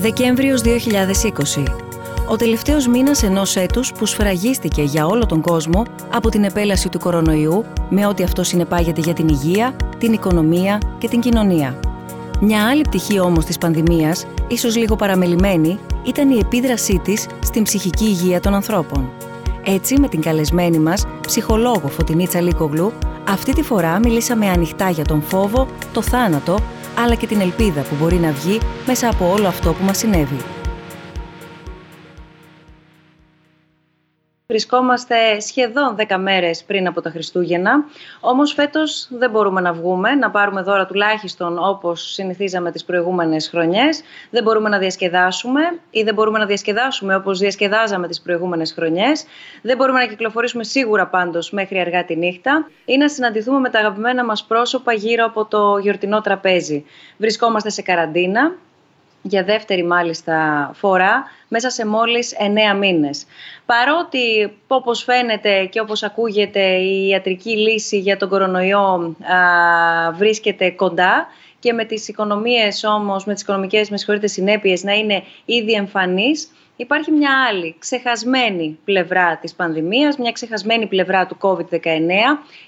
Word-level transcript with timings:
Δεκέμβριος 0.00 0.62
2020. 0.62 1.64
Ο 2.28 2.36
τελευταίος 2.36 2.86
μήνας 2.86 3.22
ενός 3.22 3.56
έτους 3.56 3.92
που 3.92 4.06
σφραγίστηκε 4.06 4.82
για 4.82 5.06
όλο 5.06 5.26
τον 5.26 5.40
κόσμο 5.40 5.82
από 6.12 6.28
την 6.28 6.44
επέλαση 6.44 6.88
του 6.88 6.98
κορονοϊού 6.98 7.64
με 7.88 8.06
ό,τι 8.06 8.22
αυτό 8.22 8.42
συνεπάγεται 8.42 9.00
για 9.00 9.12
την 9.12 9.28
υγεία, 9.28 9.76
την 9.98 10.12
οικονομία 10.12 10.80
και 10.98 11.08
την 11.08 11.20
κοινωνία. 11.20 11.80
Μια 12.40 12.68
άλλη 12.68 12.82
πτυχή 12.82 13.20
όμως 13.20 13.44
της 13.44 13.58
πανδημίας, 13.58 14.26
ίσως 14.48 14.76
λίγο 14.76 14.96
παραμελημένη, 14.96 15.78
ήταν 16.06 16.30
η 16.30 16.38
επίδρασή 16.38 17.00
της 17.04 17.26
στην 17.42 17.62
ψυχική 17.62 18.04
υγεία 18.04 18.40
των 18.40 18.54
ανθρώπων. 18.54 19.10
Έτσι, 19.64 20.00
με 20.00 20.08
την 20.08 20.20
καλεσμένη 20.20 20.78
μας, 20.78 21.06
ψυχολόγο 21.20 21.88
Φωτεινή 21.88 22.26
Τσαλίκογλου, 22.26 22.92
αυτή 23.28 23.52
τη 23.52 23.62
φορά 23.62 23.98
μιλήσαμε 23.98 24.48
ανοιχτά 24.48 24.90
για 24.90 25.04
τον 25.04 25.22
φόβο, 25.22 25.66
το 25.92 26.02
θάνατο, 26.02 26.58
αλλά 27.02 27.14
και 27.14 27.26
την 27.26 27.40
ελπίδα 27.40 27.80
που 27.80 27.94
μπορεί 28.00 28.16
να 28.16 28.32
βγει 28.32 28.58
μέσα 28.86 29.08
από 29.08 29.30
όλο 29.32 29.48
αυτό 29.48 29.72
που 29.72 29.84
μας 29.84 29.98
συνέβη. 29.98 30.59
Βρισκόμαστε 34.50 35.40
σχεδόν 35.40 35.96
10 36.08 36.16
μέρες 36.18 36.64
πριν 36.64 36.86
από 36.86 37.00
τα 37.00 37.10
Χριστούγεννα, 37.10 37.84
όμως 38.20 38.52
φέτος 38.52 39.08
δεν 39.10 39.30
μπορούμε 39.30 39.60
να 39.60 39.72
βγούμε, 39.72 40.14
να 40.14 40.30
πάρουμε 40.30 40.62
δώρα 40.62 40.86
τουλάχιστον 40.86 41.58
όπως 41.58 42.12
συνηθίζαμε 42.12 42.70
τις 42.70 42.84
προηγούμενες 42.84 43.48
χρονιές. 43.48 44.02
Δεν 44.30 44.42
μπορούμε 44.42 44.68
να 44.68 44.78
διασκεδάσουμε 44.78 45.60
ή 45.90 46.02
δεν 46.02 46.14
μπορούμε 46.14 46.38
να 46.38 46.46
διασκεδάσουμε 46.46 47.14
όπως 47.14 47.38
διασκεδάζαμε 47.38 48.08
τις 48.08 48.20
προηγούμενες 48.20 48.72
χρονιές. 48.72 49.24
Δεν 49.62 49.76
μπορούμε 49.76 49.98
να 49.98 50.06
κυκλοφορήσουμε 50.06 50.64
σίγουρα 50.64 51.06
πάντως 51.06 51.50
μέχρι 51.50 51.80
αργά 51.80 52.04
τη 52.04 52.16
νύχτα 52.16 52.68
ή 52.84 52.96
να 52.96 53.08
συναντηθούμε 53.08 53.58
με 53.58 53.70
τα 53.70 53.78
αγαπημένα 53.78 54.24
μας 54.24 54.44
πρόσωπα 54.44 54.92
γύρω 54.92 55.24
από 55.24 55.44
το 55.44 55.78
γιορτινό 55.78 56.20
τραπέζι. 56.20 56.84
Βρισκόμαστε 57.16 57.70
σε 57.70 57.82
καραντίνα, 57.82 58.52
για 59.22 59.44
δεύτερη 59.44 59.84
μάλιστα 59.84 60.70
φορά 60.74 61.24
μέσα 61.48 61.70
σε 61.70 61.86
μόλις 61.86 62.32
εννέα 62.32 62.74
μήνες. 62.74 63.26
Παρότι 63.66 64.52
όπως 64.66 65.02
φαίνεται 65.02 65.64
και 65.64 65.80
όπως 65.80 66.02
ακούγεται 66.02 66.60
η 66.60 67.08
ιατρική 67.08 67.56
λύση 67.56 67.98
για 67.98 68.16
τον 68.16 68.28
κορονοϊό 68.28 69.16
βρίσκεται 70.16 70.70
κοντά 70.70 71.26
και 71.58 71.72
με 71.72 71.84
τις 71.84 72.08
οικονομίες 72.08 72.84
όμως, 72.84 73.24
με 73.24 73.32
τις 73.32 73.42
οικονομικές 73.42 73.90
με 73.90 73.96
συνέπειες 74.32 74.82
να 74.82 74.92
είναι 74.92 75.22
ήδη 75.44 75.72
εμφανείς, 75.72 76.50
Υπάρχει 76.80 77.10
μια 77.10 77.30
άλλη 77.48 77.76
ξεχασμένη 77.78 78.78
πλευρά 78.84 79.36
της 79.36 79.54
πανδημίας, 79.54 80.16
μια 80.16 80.32
ξεχασμένη 80.32 80.86
πλευρά 80.86 81.26
του 81.26 81.36
COVID-19, 81.40 81.78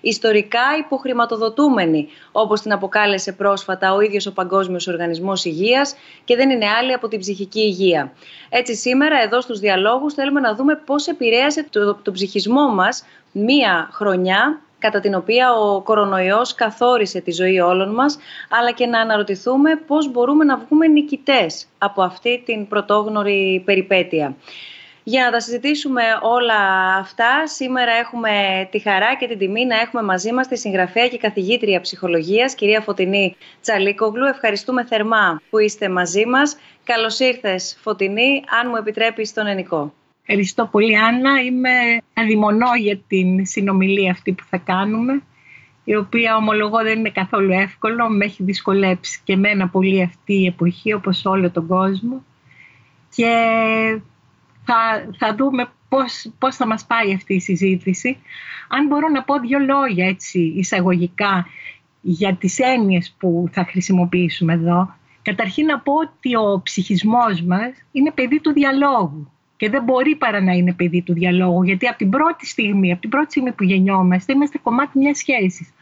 ιστορικά 0.00 0.60
υποχρηματοδοτούμενη, 0.78 2.08
όπως 2.32 2.60
την 2.60 2.72
αποκάλεσε 2.72 3.32
πρόσφατα 3.32 3.94
ο 3.94 4.00
ίδιος 4.00 4.26
ο 4.26 4.32
Παγκόσμιος 4.32 4.86
Οργανισμός 4.86 5.44
Υγείας 5.44 5.94
και 6.24 6.36
δεν 6.36 6.50
είναι 6.50 6.68
άλλη 6.68 6.92
από 6.92 7.08
την 7.08 7.18
ψυχική 7.18 7.60
υγεία. 7.60 8.12
Έτσι 8.48 8.74
σήμερα 8.74 9.22
εδώ 9.22 9.40
στους 9.40 9.58
διαλόγους 9.58 10.14
θέλουμε 10.14 10.40
να 10.40 10.54
δούμε 10.54 10.82
πώς 10.86 11.06
επηρέασε 11.06 11.66
το, 11.70 11.94
το 11.94 12.12
ψυχισμό 12.12 12.68
μας 12.68 13.04
μία 13.32 13.88
χρονιά 13.92 14.60
κατά 14.82 15.00
την 15.00 15.14
οποία 15.14 15.52
ο 15.52 15.80
κορονοϊός 15.80 16.54
καθόρισε 16.54 17.20
τη 17.20 17.32
ζωή 17.32 17.60
όλων 17.60 17.94
μας, 17.94 18.18
αλλά 18.48 18.70
και 18.70 18.86
να 18.86 19.00
αναρωτηθούμε 19.00 19.76
πώς 19.86 20.10
μπορούμε 20.10 20.44
να 20.44 20.56
βγούμε 20.56 20.86
νικητές 20.86 21.66
από 21.78 22.02
αυτή 22.02 22.42
την 22.46 22.68
πρωτόγνωρη 22.68 23.62
περιπέτεια. 23.64 24.36
Για 25.04 25.24
να 25.24 25.30
τα 25.30 25.40
συζητήσουμε 25.40 26.02
όλα 26.22 26.54
αυτά, 26.98 27.46
σήμερα 27.46 27.92
έχουμε 27.92 28.30
τη 28.70 28.78
χαρά 28.78 29.14
και 29.14 29.26
την 29.26 29.38
τιμή 29.38 29.66
να 29.66 29.80
έχουμε 29.80 30.02
μαζί 30.02 30.32
μας 30.32 30.48
τη 30.48 30.56
συγγραφέα 30.58 31.08
και 31.08 31.18
καθηγήτρια 31.18 31.80
ψυχολογίας, 31.80 32.54
κυρία 32.54 32.80
Φωτεινή 32.80 33.36
Τσαλίκογλου. 33.60 34.26
Ευχαριστούμε 34.26 34.84
θερμά 34.84 35.40
που 35.50 35.58
είστε 35.58 35.88
μαζί 35.88 36.26
μας. 36.26 36.56
Καλώς 36.84 37.18
ήρθες, 37.18 37.78
Φωτεινή, 37.82 38.42
αν 38.60 38.68
μου 38.68 38.76
επιτρέπεις 38.76 39.32
τον 39.32 39.46
ενικό. 39.46 39.92
Ευχαριστώ 40.26 40.66
πολύ 40.66 40.98
Άννα. 40.98 41.42
Είμαι 41.42 41.70
αδειμονώ 42.14 42.74
για 42.80 42.98
την 43.06 43.46
συνομιλία 43.46 44.10
αυτή 44.10 44.32
που 44.32 44.44
θα 44.48 44.58
κάνουμε 44.58 45.22
η 45.84 45.96
οποία 45.96 46.36
ομολογώ 46.36 46.82
δεν 46.82 46.98
είναι 46.98 47.10
καθόλου 47.10 47.52
εύκολο. 47.52 48.08
Με 48.08 48.24
έχει 48.24 48.42
δυσκολέψει 48.42 49.20
και 49.24 49.32
εμένα 49.32 49.68
πολύ 49.68 50.02
αυτή 50.02 50.34
η 50.34 50.46
εποχή 50.46 50.92
όπως 50.92 51.24
όλο 51.24 51.50
τον 51.50 51.66
κόσμο 51.66 52.24
και 53.14 53.32
θα, 54.64 55.08
θα 55.18 55.34
δούμε 55.34 55.68
πώς, 55.88 56.30
πώς 56.38 56.56
θα 56.56 56.66
μας 56.66 56.84
πάει 56.86 57.14
αυτή 57.14 57.34
η 57.34 57.40
συζήτηση. 57.40 58.18
Αν 58.68 58.86
μπορώ 58.86 59.08
να 59.08 59.22
πω 59.22 59.40
δύο 59.40 59.58
λόγια 59.58 60.06
έτσι 60.06 60.38
εισαγωγικά 60.56 61.46
για 62.00 62.34
τις 62.34 62.58
έννοιες 62.58 63.14
που 63.18 63.48
θα 63.52 63.64
χρησιμοποιήσουμε 63.64 64.52
εδώ. 64.52 64.94
Καταρχήν 65.22 65.66
να 65.66 65.80
πω 65.80 65.92
ότι 65.92 66.36
ο 66.36 66.60
ψυχισμός 66.62 67.42
μας 67.42 67.72
είναι 67.92 68.10
παιδί 68.10 68.40
του 68.40 68.52
διαλόγου 68.52 69.30
και 69.62 69.70
δεν 69.70 69.82
μπορεί 69.82 70.16
παρά 70.16 70.40
να 70.40 70.52
είναι 70.52 70.72
παιδί 70.72 71.02
του 71.02 71.12
διαλόγου, 71.12 71.62
γιατί 71.62 71.86
από 71.86 71.98
την 71.98 72.10
πρώτη 72.10 72.46
στιγμή, 72.46 72.92
από 72.92 73.00
την 73.00 73.10
πρώτη 73.10 73.30
στιγμή 73.30 73.52
που 73.52 73.64
γεννιόμαστε, 73.64 74.32
είμαστε 74.32 74.58
κομμάτι 74.58 74.98
μιας 74.98 75.18
σχέσης. 75.18 75.72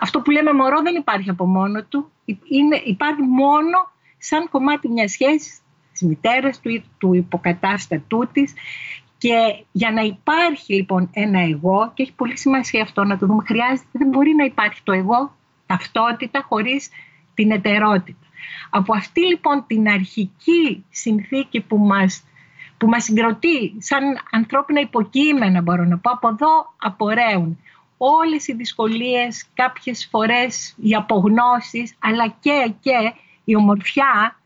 Αυτό 0.00 0.20
που 0.20 0.30
λέμε 0.30 0.52
μωρό 0.52 0.82
δεν 0.82 0.94
υπάρχει 0.94 1.30
από 1.30 1.46
μόνο 1.46 1.84
του, 1.84 2.10
είναι, 2.48 2.82
υπάρχει 2.84 3.22
μόνο 3.22 3.92
σαν 4.18 4.48
κομμάτι 4.50 4.88
μιας 4.88 5.10
σχέσης 5.10 5.60
της 5.92 6.02
μητέρας 6.02 6.60
του 6.60 6.68
ή 6.68 6.84
του 6.98 7.14
υποκατάστατού 7.14 8.28
της. 8.32 8.54
Και 9.18 9.64
για 9.72 9.90
να 9.90 10.00
υπάρχει 10.00 10.74
λοιπόν 10.74 11.10
ένα 11.12 11.40
εγώ, 11.40 11.92
και 11.94 12.02
έχει 12.02 12.12
πολύ 12.12 12.38
σημασία 12.38 12.82
αυτό 12.82 13.04
να 13.04 13.18
το 13.18 13.26
δούμε, 13.26 13.42
χρειάζεται, 13.46 13.88
δεν 13.92 14.08
μπορεί 14.08 14.34
να 14.34 14.44
υπάρχει 14.44 14.80
το 14.82 14.92
εγώ, 14.92 15.36
ταυτότητα, 15.66 16.44
χωρίς 16.48 16.88
την 17.34 17.50
ετερότητα. 17.50 18.26
Από 18.70 18.96
αυτή 18.96 19.20
λοιπόν 19.20 19.64
την 19.66 19.88
αρχική 19.88 20.84
συνθήκη 20.90 21.60
που 21.60 21.78
μας 21.78 22.24
που 22.78 22.86
μας 22.88 23.04
συγκροτεί 23.04 23.76
σαν 23.78 24.02
ανθρώπινα 24.30 24.80
υποκείμενα 24.80 25.60
μπορώ 25.60 25.84
να 25.84 25.98
πω, 25.98 26.10
από 26.10 26.28
εδώ 26.28 26.74
απορρέουν 26.76 27.58
όλες 27.96 28.46
οι 28.48 28.54
δυσκολίες, 28.54 29.46
κάποιες 29.54 30.08
φορές 30.10 30.74
οι 30.80 30.94
απογνώσεις, 30.94 31.94
αλλά 31.98 32.34
και, 32.40 32.74
και 32.80 33.12
η 33.44 33.56
ομορφιά 33.56 34.40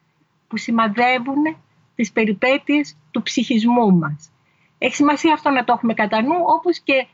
που 0.49 0.57
σημαδεύουν 0.57 1.57
τις 1.95 2.13
περιπέτειες 2.13 2.97
του 3.11 3.23
ψυχισμού 3.23 3.93
μας. 3.99 4.31
Έχει 4.79 4.95
σημασία 4.95 5.33
αυτό 5.33 5.51
να 5.51 5.65
το 5.65 5.73
έχουμε 5.73 5.95
κατά 5.95 6.23
νου, 6.23 6.37
όπως 6.47 6.81
και 6.81 7.07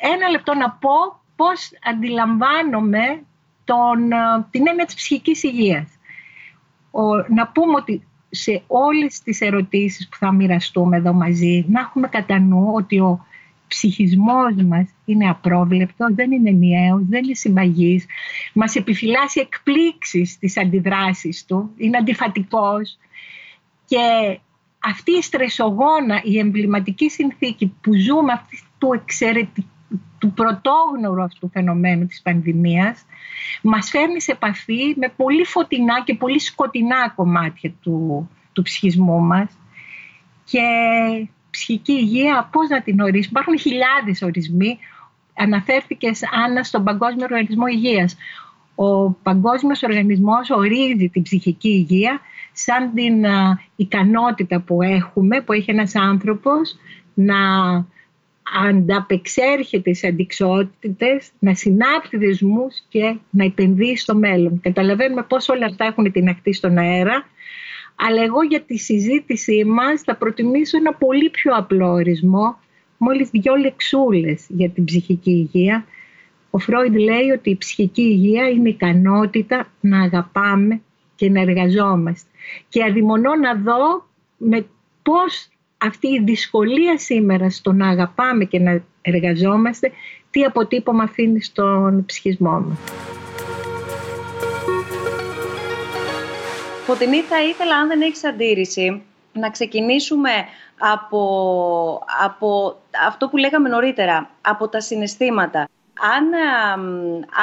ένα 0.00 0.28
λεπτό 0.28 0.54
να 0.54 0.70
πω 0.70 1.20
πώς 1.36 1.70
αντιλαμβάνομαι 1.84 3.22
τον, 3.64 4.08
την 4.50 4.68
έννοια 4.68 4.84
της 4.84 4.94
ψυχικής 4.94 5.42
υγείας. 5.42 5.88
να 7.28 7.48
πούμε 7.48 7.74
ότι 7.74 8.06
σε 8.40 8.62
όλες 8.66 9.20
τις 9.20 9.40
ερωτήσεις 9.40 10.08
που 10.08 10.16
θα 10.16 10.32
μοιραστούμε 10.32 10.96
εδώ 10.96 11.12
μαζί 11.12 11.64
να 11.68 11.80
έχουμε 11.80 12.08
κατά 12.08 12.38
νου 12.38 12.70
ότι 12.74 12.98
ο 12.98 13.26
ψυχισμός 13.68 14.54
μας 14.64 14.88
είναι 15.04 15.28
απρόβλεπτος, 15.28 16.14
δεν 16.14 16.32
είναι 16.32 16.48
ενιαίος, 16.50 17.02
δεν 17.08 17.24
είναι 17.24 17.34
συμπαγής, 17.34 18.06
μας 18.52 18.74
επιφυλάσσει 18.74 19.40
εκπλήξεις 19.40 20.30
στις 20.30 20.58
αντιδράσεις 20.58 21.44
του, 21.44 21.70
είναι 21.76 21.96
αντιφατικός. 21.96 22.98
Και 23.86 24.38
αυτή 24.78 25.12
η 25.12 25.22
στρεσογόνα, 25.22 26.20
η 26.24 26.38
εμβληματική 26.38 27.10
συνθήκη 27.10 27.74
που 27.80 27.94
ζούμε 27.94 28.32
αυτή 28.32 28.62
του 28.78 28.92
εξαιρετικού 28.92 29.75
του 30.18 30.32
πρωτόγνωρου 30.32 31.22
αυτού 31.22 31.48
φαινομένου 31.48 32.06
της 32.06 32.22
πανδημίας 32.22 33.04
μας 33.62 33.90
φέρνει 33.90 34.20
σε 34.20 34.32
επαφή 34.32 34.94
με 34.96 35.12
πολύ 35.16 35.44
φωτεινά 35.44 36.02
και 36.04 36.14
πολύ 36.14 36.38
σκοτεινά 36.38 37.12
κομμάτια 37.16 37.72
του, 37.82 38.28
του 38.52 38.62
ψυχισμού 38.62 39.20
μας 39.20 39.58
και 40.44 40.60
ψυχική 41.50 41.92
υγεία, 41.92 42.48
πώς 42.52 42.68
να 42.68 42.82
την 42.82 43.00
ορίσουμε. 43.00 43.40
Υπάρχουν 43.40 43.58
χιλιάδες 43.58 44.22
ορισμοί. 44.22 44.78
Αναφέρθηκε 45.38 46.10
Άννα 46.44 46.62
στον 46.62 46.84
Παγκόσμιο 46.84 47.24
Οργανισμό 47.24 47.66
Υγείας. 47.66 48.16
Ο 48.74 49.10
Παγκόσμιος 49.10 49.82
Οργανισμός 49.82 50.50
ορίζει 50.50 51.08
την 51.08 51.22
ψυχική 51.22 51.68
υγεία 51.68 52.20
σαν 52.52 52.94
την 52.94 53.24
ικανότητα 53.76 54.60
που 54.60 54.82
έχουμε, 54.82 55.40
που 55.40 55.52
έχει 55.52 55.70
ένας 55.70 55.94
άνθρωπος 55.94 56.76
να 57.14 57.36
ανταπεξέρχεται 58.54 59.94
σε 59.94 60.06
αντικσότητες, 60.06 61.30
να 61.38 61.54
συνάπτει 61.54 62.16
δεσμούς 62.16 62.82
και 62.88 63.16
να 63.30 63.44
επενδύει 63.44 63.96
στο 63.96 64.14
μέλλον. 64.16 64.60
Καταλαβαίνουμε 64.60 65.22
πώς 65.22 65.48
όλα 65.48 65.66
αυτά 65.66 65.84
έχουν 65.84 66.12
την 66.12 66.28
ακτή 66.28 66.52
στον 66.52 66.78
αέρα, 66.78 67.28
αλλά 67.96 68.22
εγώ 68.22 68.42
για 68.42 68.60
τη 68.60 68.76
συζήτησή 68.78 69.64
μας 69.64 70.00
θα 70.00 70.16
προτιμήσω 70.16 70.76
ένα 70.76 70.94
πολύ 70.94 71.30
πιο 71.30 71.54
απλό 71.54 71.90
ορισμό, 71.90 72.58
μόλις 72.98 73.30
δυο 73.30 73.54
λεξούλες 73.54 74.46
για 74.48 74.70
την 74.70 74.84
ψυχική 74.84 75.30
υγεία. 75.30 75.86
Ο 76.50 76.58
Φρόιντ 76.58 76.96
λέει 76.96 77.30
ότι 77.34 77.50
η 77.50 77.56
ψυχική 77.56 78.02
υγεία 78.02 78.48
είναι 78.48 78.68
η 78.68 78.72
ικανότητα 78.72 79.72
να 79.80 80.02
αγαπάμε 80.02 80.80
και 81.14 81.30
να 81.30 81.40
εργαζόμαστε. 81.40 82.28
Και 82.68 82.84
αδειμονώ 82.84 83.34
να 83.34 83.54
δω 83.54 84.06
με 84.36 84.66
πώς 85.02 85.48
αυτή 85.78 86.08
η 86.08 86.22
δυσκολία 86.24 86.98
σήμερα 86.98 87.50
στο 87.50 87.72
να 87.72 87.88
αγαπάμε 87.88 88.44
και 88.44 88.58
να 88.58 88.82
εργαζόμαστε, 89.02 89.92
τι 90.30 90.44
αποτύπωμα 90.44 91.02
αφήνει 91.02 91.42
στον 91.42 92.04
ψυχισμό 92.04 92.60
μας. 92.60 92.78
Φωτεινή 96.86 97.20
θα 97.20 97.42
ήθελα, 97.42 97.76
αν 97.76 97.88
δεν 97.88 98.00
έχεις 98.00 98.24
αντίρρηση, 98.24 99.02
να 99.32 99.50
ξεκινήσουμε 99.50 100.30
από, 100.78 102.02
από 102.24 102.76
αυτό 103.06 103.28
που 103.28 103.36
λέγαμε 103.36 103.68
νωρίτερα, 103.68 104.30
από 104.40 104.68
τα 104.68 104.80
συναισθήματα 104.80 105.68
αν, 106.00 106.34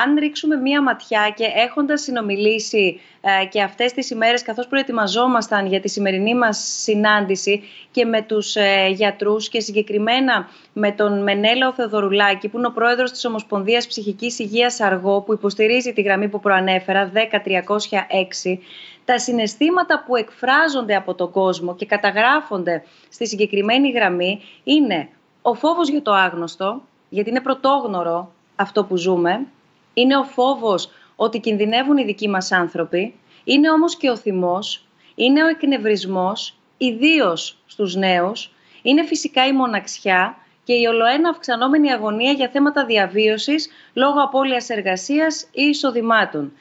αν 0.04 0.16
ρίξουμε 0.20 0.56
μία 0.56 0.82
ματιά 0.82 1.34
και 1.36 1.46
έχοντας 1.56 2.02
συνομιλήσει 2.02 3.00
ε, 3.22 3.46
και 3.46 3.62
αυτές 3.62 3.94
τις 3.94 4.10
ημέρες 4.10 4.42
καθώς 4.42 4.68
προετοιμαζόμασταν 4.68 5.66
για 5.66 5.80
τη 5.80 5.90
σημερινή 5.90 6.36
μας 6.36 6.80
συνάντηση 6.82 7.64
και 7.92 8.06
με 8.06 8.22
τους 8.22 8.56
ε, 8.56 8.88
γιατρούς 8.92 9.50
και 9.50 9.60
συγκεκριμένα 9.60 10.50
με 10.74 10.92
τον 10.92 11.24
Μενέλαο 11.24 11.74
Θεοδωρουλάκη 11.74 12.48
που 12.48 12.58
είναι 12.58 12.68
ο 12.68 12.72
πρόεδρος 12.72 13.12
της 13.12 13.26
Ομοσπονδίας 13.26 13.88
Ψυχικής 13.88 14.40
Υγείας 14.40 14.80
Αργό 14.80 15.22
που 15.22 15.34
υποστηρίζει 15.34 15.94
τη 15.94 16.02
γραμμή 16.02 16.28
που 16.28 16.40
προανέφερα 16.40 17.12
10306 17.14 18.58
τα 19.06 19.20
συναισθήματα 19.20 20.04
που 20.06 20.16
εκφράζονται 20.16 20.96
από 20.96 21.14
τον 21.14 21.32
κόσμο 21.32 21.76
και 21.76 21.86
καταγράφονται 21.86 22.84
στη 23.10 23.28
συγκεκριμένη 23.28 23.92
γραμμή 23.92 24.42
είναι 24.64 25.10
ο 25.42 25.54
φόβος 25.54 25.90
για 25.90 26.02
το 26.02 26.12
άγνωστο, 26.12 26.82
γιατί 27.10 27.30
είναι 27.30 27.42
πρωτόγνωρο 27.42 28.32
αυτό 28.56 28.84
που 28.84 28.98
ζούμε, 28.98 29.46
είναι 29.94 30.18
ο 30.18 30.24
φόβος 30.24 30.90
ότι 31.16 31.40
κινδυνεύουν 31.40 31.98
οι 31.98 32.04
δικοί 32.04 32.30
μας 32.30 32.52
άνθρωποι, 32.52 33.14
είναι 33.44 33.72
όμως 33.72 33.98
και 33.98 34.10
ο 34.10 34.18
θυμός, 34.18 34.86
είναι 35.16 35.44
ο 35.44 35.48
εκνευρισμός, 35.48 36.56
ιδίως 36.78 37.58
στους 37.66 37.96
νέους, 37.96 38.52
είναι 38.82 39.04
φυσικά 39.04 39.48
η 39.48 39.54
μοναξιά 39.54 40.38
και 40.64 40.74
η 40.74 40.86
ολοένα 40.86 41.30
αυξανόμενη 41.30 41.92
αγωνία 41.92 42.32
για 42.32 42.50
θέματα 42.50 42.86
διαβίωσης 42.86 43.70
λόγω 43.94 44.22
απώλειας 44.24 44.70
εργασίας 44.70 45.48
ή 45.52 45.64
εισοδημάτων. 45.64 46.52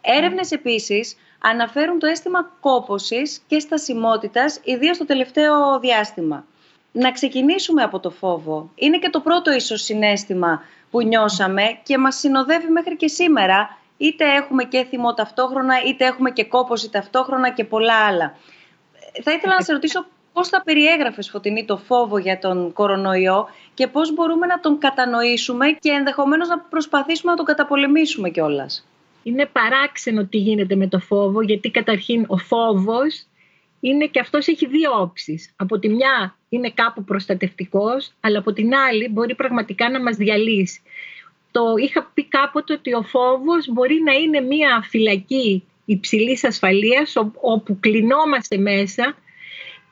Έρευνες 0.00 0.50
επίσης 0.50 1.16
αναφέρουν 1.38 1.98
το 1.98 2.06
αίσθημα 2.06 2.50
κόπωσης 2.60 3.42
και 3.46 3.58
στασιμότητας, 3.58 4.60
ιδίως 4.64 4.98
το 4.98 5.04
τελευταίο 5.04 5.80
διάστημα. 5.80 6.44
Να 6.92 7.12
ξεκινήσουμε 7.12 7.82
από 7.82 8.00
το 8.00 8.10
φόβο. 8.10 8.70
Είναι 8.74 8.98
και 8.98 9.10
το 9.10 9.20
πρώτο 9.20 9.52
ίσως 9.52 9.82
συνέστημα 9.82 10.62
που 10.92 11.02
νιώσαμε 11.02 11.62
και 11.82 11.98
μας 11.98 12.16
συνοδεύει 12.16 12.68
μέχρι 12.68 12.96
και 12.96 13.08
σήμερα. 13.08 13.78
Είτε 13.96 14.24
έχουμε 14.24 14.64
και 14.64 14.84
θυμό 14.84 15.14
ταυτόχρονα, 15.14 15.74
είτε 15.86 16.04
έχουμε 16.04 16.30
και 16.30 16.44
κόπωση 16.44 16.90
ταυτόχρονα 16.90 17.50
και 17.50 17.64
πολλά 17.64 17.94
άλλα. 17.94 18.36
Θα 19.22 19.32
ήθελα 19.32 19.54
να 19.54 19.60
σε 19.60 19.72
ρωτήσω 19.72 20.06
πώς 20.32 20.48
θα 20.48 20.62
περιέγραφες, 20.62 21.30
Φωτεινή, 21.30 21.64
το 21.64 21.76
φόβο 21.76 22.18
για 22.18 22.38
τον 22.38 22.72
κορονοϊό 22.72 23.48
και 23.74 23.86
πώς 23.86 24.14
μπορούμε 24.14 24.46
να 24.46 24.60
τον 24.60 24.78
κατανοήσουμε 24.78 25.66
και 25.70 25.90
ενδεχομένως 25.90 26.48
να 26.48 26.58
προσπαθήσουμε 26.58 27.30
να 27.30 27.36
τον 27.36 27.46
καταπολεμήσουμε 27.46 28.30
κιόλας. 28.30 28.86
Είναι 29.22 29.46
παράξενο 29.46 30.24
τι 30.24 30.36
γίνεται 30.36 30.74
με 30.74 30.86
το 30.86 30.98
φόβο, 30.98 31.42
γιατί 31.42 31.70
καταρχήν 31.70 32.24
ο 32.26 32.36
φόβος 32.36 33.26
είναι 33.84 34.06
και 34.06 34.20
αυτός 34.20 34.46
έχει 34.46 34.66
δύο 34.66 35.00
όψεις. 35.00 35.52
Από 35.56 35.78
τη 35.78 35.88
μια 35.88 36.36
είναι 36.48 36.70
κάπου 36.70 37.04
προστατευτικός, 37.04 38.12
αλλά 38.20 38.38
από 38.38 38.52
την 38.52 38.74
άλλη 38.74 39.08
μπορεί 39.08 39.34
πραγματικά 39.34 39.90
να 39.90 40.02
μας 40.02 40.16
διαλύσει. 40.16 40.80
Το 41.50 41.74
είχα 41.76 42.10
πει 42.14 42.24
κάποτε 42.24 42.72
ότι 42.72 42.94
ο 42.94 43.02
φόβος 43.02 43.68
μπορεί 43.68 44.02
να 44.04 44.12
είναι 44.12 44.40
μια 44.40 44.84
φυλακή 44.88 45.64
υψηλής 45.84 46.44
ασφαλείας 46.44 47.16
όπου 47.40 47.78
κλεινόμαστε 47.80 48.56
μέσα 48.56 49.16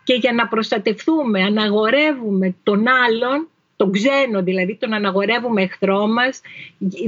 και 0.04 0.14
για 0.14 0.32
να 0.32 0.48
προστατευτούμε 0.48 1.42
αναγορεύουμε 1.42 2.56
τον 2.62 2.84
άλλον 2.88 3.48
τον 3.80 3.92
ξένο 3.92 4.42
δηλαδή, 4.42 4.76
τον 4.76 4.92
αναγορεύουμε 4.92 5.62
εχθρό 5.62 6.06
μας, 6.06 6.40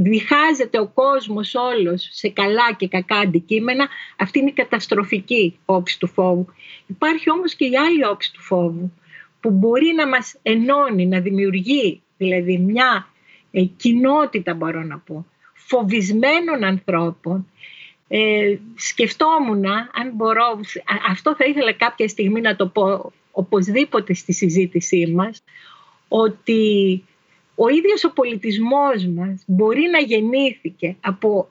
διχάζεται 0.01 0.81
ο 0.81 0.87
κόσμος 0.87 1.55
όλος 1.55 2.09
σε 2.11 2.29
καλά 2.29 2.73
και 2.77 2.89
κακά 2.89 3.17
αντικείμενα, 3.17 3.89
αυτή 4.19 4.39
είναι 4.39 4.49
η 4.49 4.53
καταστροφική 4.53 5.59
όψη 5.65 5.99
του 5.99 6.07
φόβου. 6.07 6.47
Υπάρχει 6.87 7.31
όμως 7.31 7.55
και 7.55 7.65
η 7.65 7.77
άλλη 7.77 8.07
όψη 8.07 8.33
του 8.33 8.41
φόβου, 8.41 8.93
που 9.41 9.51
μπορεί 9.51 9.93
να 9.97 10.09
μας 10.09 10.39
ενώνει, 10.43 11.07
να 11.07 11.21
δημιουργεί 11.21 12.03
δηλαδή 12.17 12.59
μια 12.59 13.09
ε, 13.51 13.63
κοινότητα 13.63 14.55
μπορώ 14.55 14.83
να 14.83 14.99
πω, 14.99 15.27
φοβισμένων 15.55 16.65
ανθρώπων, 16.65 17.47
ε, 18.09 18.57
σκεφτόμουν 18.75 19.67
αν 19.67 20.13
μπορώ, 20.15 20.61
αυτό 21.11 21.35
θα 21.37 21.45
ήθελα 21.45 21.73
κάποια 21.73 22.09
στιγμή 22.09 22.41
να 22.41 22.57
το 22.57 22.67
πω 22.67 23.13
οπωσδήποτε 23.33 24.15
στη 24.15 24.33
συζήτησή 24.33 25.13
μας, 25.15 25.43
ότι 26.13 27.05
ο 27.55 27.69
ίδιος 27.69 28.05
ο 28.05 28.13
πολιτισμός 28.13 29.07
μας 29.07 29.43
μπορεί 29.47 29.89
να 29.91 29.99
γεννήθηκε 29.99 30.97
από, 31.01 31.49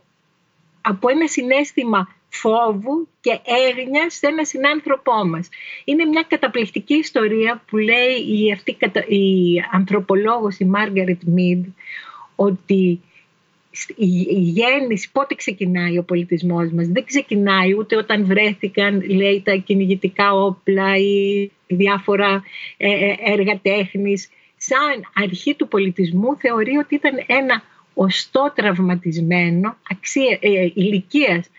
από 0.82 1.10
ένα 1.10 1.28
συνέστημα 1.28 2.16
φόβου 2.30 3.08
και 3.22 3.40
έγνοιας 3.70 4.14
σε 4.14 4.28
ένα 4.28 4.46
συνάνθρωπό 4.46 5.26
μας. 5.26 5.50
Είναι 5.86 6.06
μια 6.06 6.26
καταπληκτική 6.28 6.94
ιστορία 6.94 7.64
που 7.68 7.78
λέει 7.78 8.14
η, 8.28 8.52
αυτή, 8.52 8.78
η 9.16 9.56
ανθρωπολόγος 9.72 10.60
η 10.60 10.66
Μάργαρετ 10.66 11.22
Μίντ 11.24 11.66
ότι 12.36 13.02
η 13.96 14.40
γέννηση, 14.40 15.12
πότε 15.12 15.36
ξεκινάει 15.36 15.98
ο 15.98 16.04
πολιτισμός 16.04 16.72
μας. 16.72 16.88
Δεν 16.88 17.06
ξεκινάει 17.06 17.74
ούτε 17.78 17.96
όταν 17.96 18.26
βρέθηκαν, 18.26 19.02
λέει, 19.10 19.42
τα 19.46 19.56
κυνηγητικά 19.56 20.34
όπλα 20.34 20.98
ή 20.98 21.50
διάφορα 21.68 22.44
ε, 22.78 22.90
ε, 22.90 23.16
έργα 23.24 23.60
τέχνης 23.62 24.30
σαν 24.72 25.24
αρχή 25.24 25.56
του 25.56 25.68
πολιτισμού 25.68 26.38
θεωρεί 26.38 26.78
ότι 26.78 26.96
ήταν 26.96 27.14
ένα 27.26 27.64
οστό 27.94 28.52
τραυματισμένο 28.56 29.78
αξία, 29.92 30.38
ε, 30.42 30.50
ηλικίας 30.74 31.50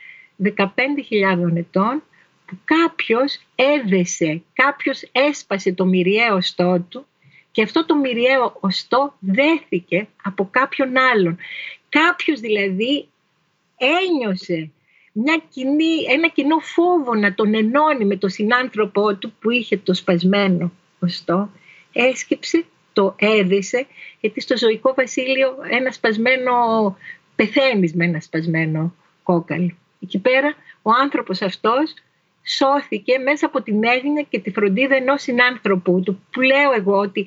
15.000 0.42 1.56
ετών 1.56 2.02
που 2.46 2.56
κάποιος 2.64 3.38
έδεσε, 3.54 4.42
κάποιος 4.52 5.02
έσπασε 5.12 5.72
το 5.72 5.84
μυριαίο 5.84 6.34
οστό 6.34 6.84
του 6.88 7.06
και 7.50 7.62
αυτό 7.62 7.86
το 7.86 7.96
μυριαίο 7.96 8.56
οστό 8.60 9.14
δέθηκε 9.18 10.08
από 10.22 10.48
κάποιον 10.50 10.98
άλλον. 10.98 11.38
Κάποιος 11.88 12.40
δηλαδή 12.40 13.08
ένιωσε 13.76 14.70
μια 15.12 15.42
κοινή, 15.48 16.04
ένα 16.08 16.28
κοινό 16.28 16.58
φόβο 16.58 17.14
να 17.14 17.34
τον 17.34 17.54
ενώνει 17.54 18.04
με 18.04 18.16
τον 18.16 18.30
συνάνθρωπό 18.30 19.14
του 19.14 19.32
που 19.40 19.50
είχε 19.50 19.76
το 19.76 19.94
σπασμένο 19.94 20.72
οστό, 20.98 21.50
έσκυψε 21.92 22.64
το 22.92 23.14
έδισε, 23.18 23.86
γιατί 24.20 24.40
στο 24.40 24.56
ζωικό 24.56 24.94
βασίλειο 24.96 25.56
ένα 25.70 25.92
σπασμένο, 25.92 26.52
πεθαίνεις 27.36 27.94
με 27.94 28.04
ένα 28.04 28.20
σπασμένο 28.20 28.94
κόκαλο. 29.22 29.70
Εκεί 30.02 30.18
πέρα 30.18 30.54
ο 30.82 30.90
άνθρωπος 31.02 31.42
αυτός 31.42 31.94
σώθηκε 32.44 33.18
μέσα 33.18 33.46
από 33.46 33.62
την 33.62 33.84
έγνοια 33.84 34.26
και 34.28 34.40
τη 34.40 34.50
φροντίδα 34.50 34.96
ενός 34.96 35.22
συνάνθρωπου 35.22 36.00
του, 36.00 36.22
που 36.32 36.40
λέω 36.40 36.72
εγώ 36.72 36.96
ότι 36.96 37.26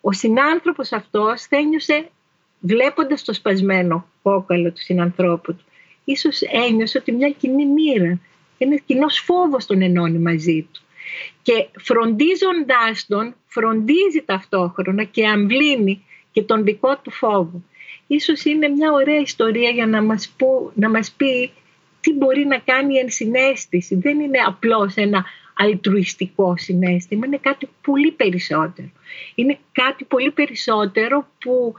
ο 0.00 0.12
συνάνθρωπος 0.12 0.92
αυτός 0.92 1.42
θα 1.42 1.56
ένιωσε 1.56 2.08
βλέποντας 2.60 3.24
το 3.24 3.32
σπασμένο 3.32 4.06
κόκαλο 4.22 4.70
του 4.70 4.80
συνανθρώπου 4.80 5.54
του. 5.54 5.64
Ίσως 6.04 6.40
ένιωσε 6.42 6.98
ότι 6.98 7.12
μια 7.12 7.30
κοινή 7.30 7.66
μοίρα, 7.66 8.18
ένας 8.58 8.80
κοινός 8.86 9.18
φόβος 9.18 9.66
τον 9.66 9.82
ενώνει 9.82 10.18
μαζί 10.18 10.68
του 10.72 10.82
και 11.42 11.68
φροντίζοντάς 11.78 13.06
τον 13.08 13.34
φροντίζει 13.46 14.22
ταυτόχρονα 14.24 15.04
και 15.04 15.26
αμβλύνει 15.26 16.04
και 16.32 16.42
τον 16.42 16.64
δικό 16.64 16.96
του 16.96 17.10
φόβο. 17.10 17.62
Ίσως 18.06 18.44
είναι 18.44 18.68
μια 18.68 18.92
ωραία 18.92 19.20
ιστορία 19.20 19.70
για 19.70 19.86
να 19.86 20.02
μας, 20.02 20.34
που, 20.36 20.72
να 20.74 20.90
μας 20.90 21.10
πει 21.10 21.50
τι 22.00 22.12
μπορεί 22.12 22.44
να 22.44 22.58
κάνει 22.58 22.94
η 22.94 22.98
ενσυναίσθηση. 22.98 23.94
Δεν 23.94 24.20
είναι 24.20 24.38
απλώς 24.46 24.94
ένα 24.94 25.24
αλτρουιστικό 25.54 26.54
συνέστημα, 26.56 27.26
είναι 27.26 27.38
κάτι 27.38 27.68
πολύ 27.82 28.10
περισσότερο. 28.12 28.88
Είναι 29.34 29.58
κάτι 29.72 30.04
πολύ 30.04 30.30
περισσότερο 30.30 31.28
που 31.38 31.74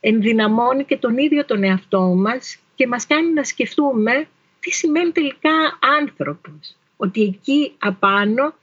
ενδυναμώνει 0.00 0.84
και 0.84 0.96
τον 0.96 1.18
ίδιο 1.18 1.44
τον 1.44 1.64
εαυτό 1.64 2.00
μας 2.00 2.58
και 2.74 2.86
μας 2.86 3.06
κάνει 3.06 3.32
να 3.32 3.44
σκεφτούμε 3.44 4.28
τι 4.60 4.70
σημαίνει 4.70 5.12
τελικά 5.12 5.78
άνθρωπος. 6.00 6.76
Ότι 6.96 7.22
εκεί 7.22 7.72
απάνω 7.78 8.54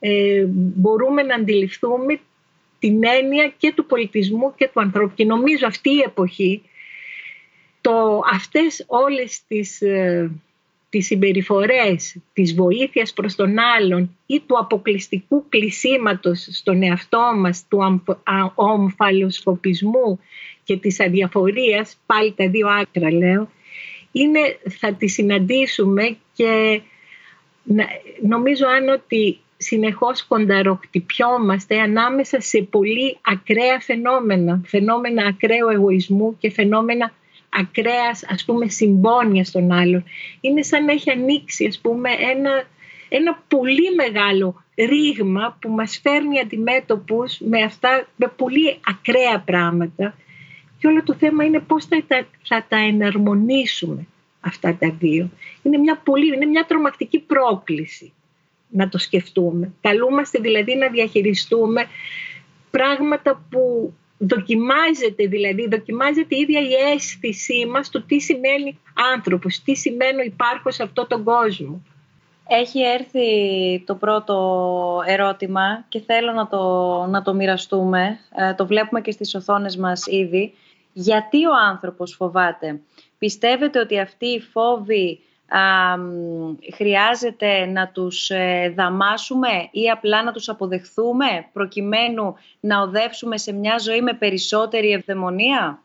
ε, 0.00 0.44
μπορούμε 0.48 1.22
να 1.22 1.34
αντιληφθούμε 1.34 2.20
την 2.78 3.04
έννοια 3.04 3.52
και 3.56 3.72
του 3.76 3.86
πολιτισμού 3.86 4.54
και 4.56 4.70
του 4.72 4.80
ανθρώπου. 4.80 5.14
Και 5.14 5.24
νομίζω 5.24 5.66
αυτή 5.66 5.90
η 5.90 6.02
εποχή, 6.06 6.62
το, 7.80 8.20
αυτές 8.32 8.84
όλες 8.86 9.40
τις, 9.48 9.82
ε, 9.82 10.30
τις 10.88 11.06
συμπεριφορές 11.06 12.16
της 12.32 12.54
βοήθειας 12.54 13.12
προς 13.12 13.34
τον 13.34 13.58
άλλον 13.58 14.16
ή 14.26 14.40
του 14.46 14.58
αποκλειστικού 14.58 15.48
κλεισίματος 15.48 16.48
στον 16.50 16.82
εαυτό 16.82 17.32
μας, 17.36 17.64
του 17.68 18.02
ομφαλοσκοπισμού 18.54 20.20
και 20.64 20.76
της 20.76 21.00
αδιαφορίας, 21.00 21.98
πάλι 22.06 22.32
τα 22.32 22.48
δύο 22.48 22.68
άκρα 22.68 23.12
λέω, 23.12 23.50
είναι, 24.12 24.58
θα 24.68 24.94
τις 24.94 25.12
συναντήσουμε 25.12 26.16
και 26.34 26.80
νομίζω 28.22 28.66
αν 28.66 28.88
ότι 28.88 29.38
συνεχώς 29.62 30.24
κονταροχτυπιόμαστε 30.26 31.80
ανάμεσα 31.80 32.40
σε 32.40 32.62
πολύ 32.70 33.18
ακραία 33.20 33.80
φαινόμενα, 33.80 34.60
φαινόμενα 34.66 35.26
ακραίου 35.26 35.68
εγωισμού 35.68 36.36
και 36.38 36.50
φαινόμενα 36.50 37.12
ακραίας 37.48 38.24
ας 38.28 38.44
πούμε 38.44 38.68
συμπόνια 38.68 39.44
στον 39.44 39.72
άλλον. 39.72 40.04
Είναι 40.40 40.62
σαν 40.62 40.84
να 40.84 40.92
έχει 40.92 41.10
ανοίξει 41.10 41.66
ας 41.66 41.78
πούμε 41.78 42.10
ένα, 42.10 42.62
ένα 43.08 43.42
πολύ 43.48 43.94
μεγάλο 43.94 44.64
ρήγμα 44.74 45.56
που 45.60 45.70
μας 45.70 46.00
φέρνει 46.02 46.40
αντιμέτωπους 46.40 47.38
με 47.40 47.62
αυτά, 47.62 48.06
με 48.16 48.32
πολύ 48.36 48.78
ακραία 48.86 49.42
πράγματα 49.44 50.14
και 50.78 50.86
όλο 50.86 51.02
το 51.02 51.14
θέμα 51.14 51.44
είναι 51.44 51.60
πώς 51.60 51.84
θα 51.84 52.02
τα, 52.06 52.26
θα 52.42 52.64
τα 52.68 52.76
εναρμονίσουμε 52.76 54.06
αυτά 54.40 54.76
τα 54.76 54.90
δύο. 54.98 55.30
Είναι 55.62 55.78
μια, 55.78 56.00
πολύ, 56.04 56.34
είναι 56.34 56.46
μια 56.46 56.64
τρομακτική 56.68 57.18
πρόκληση 57.18 58.12
να 58.70 58.88
το 58.88 58.98
σκεφτούμε. 58.98 59.72
Καλούμαστε 59.80 60.38
δηλαδή 60.38 60.74
να 60.74 60.88
διαχειριστούμε 60.88 61.86
πράγματα 62.70 63.44
που 63.50 63.92
δοκιμάζεται 64.18 65.26
δηλαδή, 65.26 65.68
δοκιμάζεται 65.68 66.34
η 66.34 66.38
ίδια 66.40 66.60
η 66.60 66.72
αίσθησή 66.92 67.66
μας 67.66 67.90
το 67.90 68.02
τι 68.02 68.20
σημαίνει 68.20 68.78
άνθρωπος, 69.14 69.62
τι 69.62 69.74
σημαίνει 69.74 70.24
υπάρχω 70.24 70.70
σε 70.70 70.82
αυτόν 70.82 71.06
τον 71.08 71.24
κόσμο. 71.24 71.82
Έχει 72.48 72.80
έρθει 72.80 73.20
το 73.86 73.94
πρώτο 73.94 75.02
ερώτημα 75.06 75.84
και 75.88 76.00
θέλω 76.00 76.32
να 76.32 76.46
το, 76.46 76.58
να 77.08 77.22
το 77.22 77.34
μοιραστούμε. 77.34 78.18
Ε, 78.36 78.54
το 78.54 78.66
βλέπουμε 78.66 79.00
και 79.00 79.10
στις 79.10 79.34
οθόνες 79.34 79.76
μας 79.76 80.06
ήδη. 80.06 80.52
Γιατί 80.92 81.46
ο 81.46 81.52
άνθρωπος 81.70 82.14
φοβάται; 82.14 82.80
Πιστεύετε 83.18 83.80
ότι 83.80 83.98
αυτοί 83.98 84.26
οι 84.26 84.40
φόβοι 84.40 85.20
χρειάζεται 86.74 87.66
να 87.66 87.88
τους 87.88 88.30
ε, 88.30 88.72
δαμάσουμε 88.76 89.48
ή 89.70 89.90
απλά 89.90 90.22
να 90.22 90.32
τους 90.32 90.48
αποδεχθούμε 90.48 91.48
προκειμένου 91.52 92.34
να 92.60 92.80
οδεύσουμε 92.80 93.38
σε 93.38 93.52
μια 93.52 93.78
ζωή 93.78 94.00
με 94.02 94.12
περισσότερη 94.12 94.90
ευδαιμονία; 94.90 95.82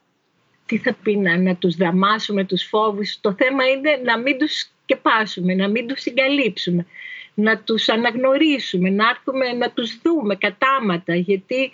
Τι 0.66 0.78
θα 0.78 0.96
πει 1.04 1.18
να, 1.18 1.38
να 1.38 1.56
τους 1.56 1.76
δαμάσουμε 1.76 2.44
τους 2.44 2.64
φόβους; 2.64 3.18
Το 3.22 3.34
θέμα 3.34 3.64
είναι 3.64 4.02
να 4.04 4.20
μην 4.20 4.38
τους 4.38 4.70
σκεπάσουμε, 4.82 5.54
να 5.54 5.68
μην 5.68 5.88
τους 5.88 6.02
συγκαλύψουμε, 6.02 6.86
να 7.34 7.58
τους 7.58 7.90
αναγνωρίσουμε, 7.90 8.90
να 8.90 9.10
έρθουμε 9.10 9.54
να 9.54 9.70
τους 9.72 10.00
δούμε 10.04 10.36
κατάματα 10.36 11.16
γιατί 11.16 11.72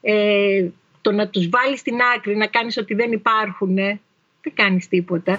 ε, 0.00 0.68
το 1.00 1.12
να 1.12 1.28
τους 1.28 1.48
βάλεις 1.48 1.80
στην 1.80 1.96
άκρη, 2.16 2.36
να 2.36 2.46
κάνεις 2.46 2.76
ότι 2.76 2.94
δεν 2.94 3.12
υπάρχουν, 3.12 3.74
δεν 3.74 4.52
κάνεις 4.54 4.88
τίποτα. 4.88 5.38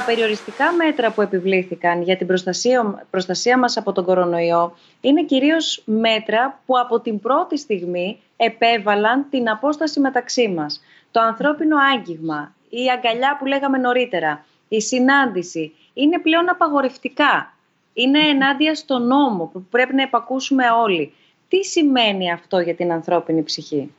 Τα 0.00 0.06
περιοριστικά 0.06 0.72
μέτρα 0.72 1.10
που 1.10 1.22
επιβλήθηκαν 1.22 2.02
για 2.02 2.16
την 2.16 2.26
προστασία, 2.26 3.06
προστασία 3.10 3.58
μας 3.58 3.76
από 3.76 3.92
τον 3.92 4.04
κορονοϊό 4.04 4.76
είναι 5.00 5.24
κυρίως 5.24 5.82
μέτρα 5.84 6.60
που 6.66 6.78
από 6.78 7.00
την 7.00 7.20
πρώτη 7.20 7.58
στιγμή 7.58 8.20
επέβαλαν 8.36 9.26
την 9.30 9.50
απόσταση 9.50 10.00
μεταξύ 10.00 10.48
μας. 10.48 10.82
Το 11.10 11.20
ανθρώπινο 11.20 11.76
άγγιγμα, 11.94 12.54
η 12.68 12.90
αγκαλιά 12.96 13.36
που 13.38 13.46
λέγαμε 13.46 13.78
νωρίτερα, 13.78 14.44
η 14.68 14.80
συνάντηση 14.80 15.72
είναι 15.94 16.18
πλέον 16.18 16.48
απαγορευτικά. 16.48 17.54
Είναι 17.92 18.18
ενάντια 18.18 18.74
στο 18.74 18.98
νόμο 18.98 19.50
που 19.52 19.66
πρέπει 19.70 19.94
να 19.94 20.02
επακούσουμε 20.02 20.64
όλοι. 20.82 21.12
Τι 21.48 21.64
σημαίνει 21.64 22.32
αυτό 22.32 22.58
για 22.58 22.74
την 22.74 22.92
ανθρώπινη 22.92 23.42
ψυχή; 23.42 23.92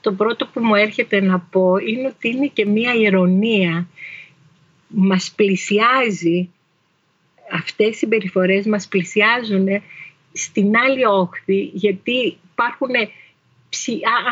Το 0.00 0.12
πρώτο 0.12 0.46
που 0.46 0.60
μου 0.60 0.74
έρχεται 0.74 1.20
να 1.20 1.38
πω 1.38 1.76
είναι 1.76 2.06
ότι 2.06 2.28
είναι 2.28 2.46
και 2.46 2.66
μία 2.66 2.94
ηρωνία 2.94 3.86
μας 4.94 5.32
πλησιάζει, 5.36 6.48
αυτές 7.52 7.88
οι 7.88 7.98
συμπεριφορές 7.98 8.66
μας 8.66 8.88
πλησιάζουν 8.88 9.66
στην 10.32 10.76
άλλη 10.76 11.04
όχθη 11.04 11.70
γιατί 11.72 12.38
υπάρχουν 12.52 12.94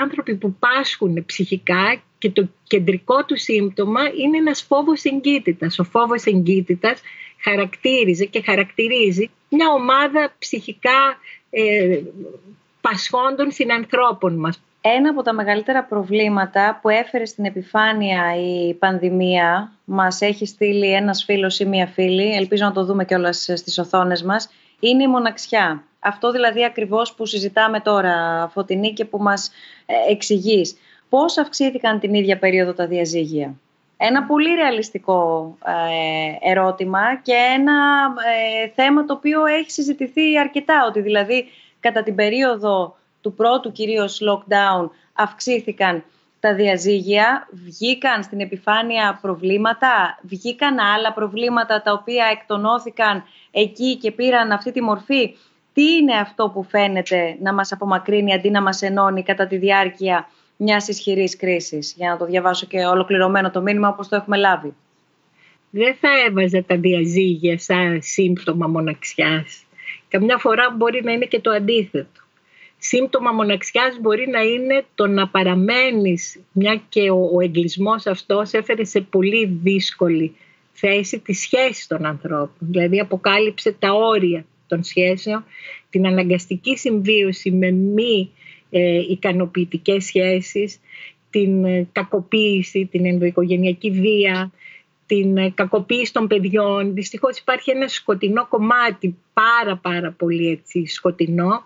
άνθρωποι 0.00 0.34
που 0.34 0.54
πάσχουν 0.58 1.24
ψυχικά 1.24 2.02
και 2.18 2.30
το 2.30 2.48
κεντρικό 2.62 3.24
του 3.24 3.38
σύμπτωμα 3.38 4.00
είναι 4.00 4.36
ένας 4.36 4.62
φόβος 4.62 5.04
εγκύτητας. 5.04 5.78
Ο 5.78 5.84
φόβος 5.84 6.24
εγκύτητας 6.24 7.00
χαρακτήριζε 7.42 8.24
και 8.24 8.42
χαρακτηρίζει 8.42 9.30
μια 9.48 9.68
ομάδα 9.68 10.34
ψυχικά 10.38 11.18
ε, 11.50 12.00
πασχόντων 12.80 13.50
συνανθρώπων 13.50 14.34
μας 14.34 14.60
ένα 14.80 15.10
από 15.10 15.22
τα 15.22 15.32
μεγαλύτερα 15.32 15.84
προβλήματα 15.84 16.78
που 16.82 16.88
έφερε 16.88 17.24
στην 17.24 17.44
επιφάνεια 17.44 18.36
η 18.36 18.74
πανδημία 18.74 19.72
μας 19.84 20.20
έχει 20.20 20.46
στείλει 20.46 20.92
ένας 20.92 21.24
φίλος 21.24 21.58
ή 21.60 21.64
μία 21.64 21.86
φίλη, 21.86 22.34
ελπίζω 22.34 22.64
να 22.64 22.72
το 22.72 22.84
δούμε 22.84 23.04
κιόλας 23.04 23.48
στις 23.54 23.78
οθόνες 23.78 24.22
μας, 24.22 24.50
είναι 24.80 25.02
η 25.02 25.08
μοναξιά. 25.08 25.84
Αυτό 26.00 26.30
δηλαδή 26.30 26.64
ακριβώς 26.64 27.14
που 27.14 27.26
συζητάμε 27.26 27.80
τώρα, 27.80 28.48
Φωτεινή, 28.52 28.92
και 28.92 29.04
που 29.04 29.18
μας 29.18 29.50
ε, 29.86 30.12
εξηγείς. 30.12 30.76
Πώς 31.08 31.38
αυξήθηκαν 31.38 32.00
την 32.00 32.14
ίδια 32.14 32.38
περίοδο 32.38 32.72
τα 32.72 32.86
διαζύγια; 32.86 33.54
Ένα 33.96 34.22
πολύ 34.22 34.54
ρεαλιστικό 34.54 35.56
ε, 35.64 36.50
ερώτημα 36.50 37.00
και 37.22 37.34
ένα 37.54 37.74
ε, 38.62 38.68
θέμα 38.74 39.04
το 39.04 39.12
οποίο 39.12 39.46
έχει 39.46 39.70
συζητηθεί 39.70 40.38
αρκετά, 40.38 40.84
ότι 40.88 41.00
δηλαδή 41.00 41.46
κατά 41.80 42.02
την 42.02 42.14
περίοδο 42.14 42.96
του 43.20 43.34
πρώτου 43.34 43.72
κυρίως 43.72 44.20
lockdown 44.22 44.88
αυξήθηκαν 45.12 46.04
τα 46.40 46.54
διαζύγια, 46.54 47.48
βγήκαν 47.50 48.22
στην 48.22 48.40
επιφάνεια 48.40 49.18
προβλήματα, 49.22 50.18
βγήκαν 50.22 50.78
άλλα 50.78 51.12
προβλήματα 51.12 51.82
τα 51.82 51.92
οποία 51.92 52.26
εκτονώθηκαν 52.32 53.24
εκεί 53.50 53.96
και 53.96 54.10
πήραν 54.10 54.52
αυτή 54.52 54.72
τη 54.72 54.82
μορφή. 54.82 55.36
Τι 55.72 55.82
είναι 55.82 56.14
αυτό 56.14 56.50
που 56.54 56.62
φαίνεται 56.62 57.36
να 57.40 57.54
μας 57.54 57.72
απομακρύνει 57.72 58.32
αντί 58.32 58.50
να 58.50 58.62
μας 58.62 58.82
ενώνει 58.82 59.22
κατά 59.22 59.46
τη 59.46 59.56
διάρκεια 59.56 60.28
μιας 60.56 60.88
ισχυρής 60.88 61.36
κρίσης; 61.36 61.94
Για 61.96 62.10
να 62.10 62.16
το 62.16 62.24
διαβάσω 62.24 62.66
και 62.66 62.84
ολοκληρωμένο 62.84 63.50
το 63.50 63.60
μήνυμα 63.60 63.88
όπως 63.88 64.08
το 64.08 64.16
έχουμε 64.16 64.36
λάβει. 64.36 64.74
Δεν 65.70 65.94
θα 66.00 66.08
έβαζα 66.26 66.64
τα 66.64 66.76
διαζύγια 66.76 67.58
σαν 67.58 67.98
σύμπτωμα 68.02 68.66
μοναξιάς. 68.66 69.64
Καμιά 70.08 70.38
φορά 70.38 70.74
μπορεί 70.76 71.02
να 71.04 71.12
είναι 71.12 71.24
και 71.24 71.40
το 71.40 71.50
αντίθετο 71.50 72.20
σύμπτωμα 72.82 73.32
μοναξιάς 73.32 73.98
μπορεί 74.00 74.28
να 74.28 74.40
είναι 74.40 74.84
το 74.94 75.06
να 75.06 75.28
παραμένεις, 75.28 76.40
μια 76.52 76.82
και 76.88 77.10
ο, 77.10 77.30
ο 77.34 77.40
εγκλισμός 77.40 78.06
αυτός 78.06 78.52
έφερε 78.52 78.84
σε 78.84 79.00
πολύ 79.00 79.46
δύσκολη 79.62 80.36
θέση 80.72 81.18
τη 81.18 81.32
σχέση 81.32 81.88
των 81.88 82.06
ανθρώπων. 82.06 82.56
Δηλαδή 82.58 83.00
αποκάλυψε 83.00 83.72
τα 83.78 83.92
όρια 83.92 84.44
των 84.66 84.82
σχέσεων, 84.82 85.44
την 85.90 86.06
αναγκαστική 86.06 86.76
συμβίωση 86.76 87.50
με 87.50 87.70
μη 87.70 88.30
ε, 88.70 88.98
ικανοποιητικές 88.98 90.04
σχέσεις, 90.04 90.80
την 91.30 91.64
ε, 91.64 91.88
κακοποίηση, 91.92 92.88
την 92.90 93.06
ενδοοικογενειακή 93.06 93.90
βία, 93.90 94.52
την 95.06 95.36
ε, 95.36 95.50
κακοποίηση 95.50 96.12
των 96.12 96.26
παιδιών. 96.26 96.94
Δυστυχώς 96.94 97.38
υπάρχει 97.38 97.70
ένα 97.70 97.88
σκοτεινό 97.88 98.46
κομμάτι, 98.48 99.16
πάρα 99.32 99.76
πάρα 99.76 100.14
πολύ 100.18 100.48
έτσι 100.50 100.86
σκοτεινό, 100.86 101.62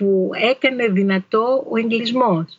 που 0.00 0.30
έκανε 0.34 0.86
δυνατό 0.86 1.66
ο 1.70 1.78
εγκλισμός. 1.78 2.58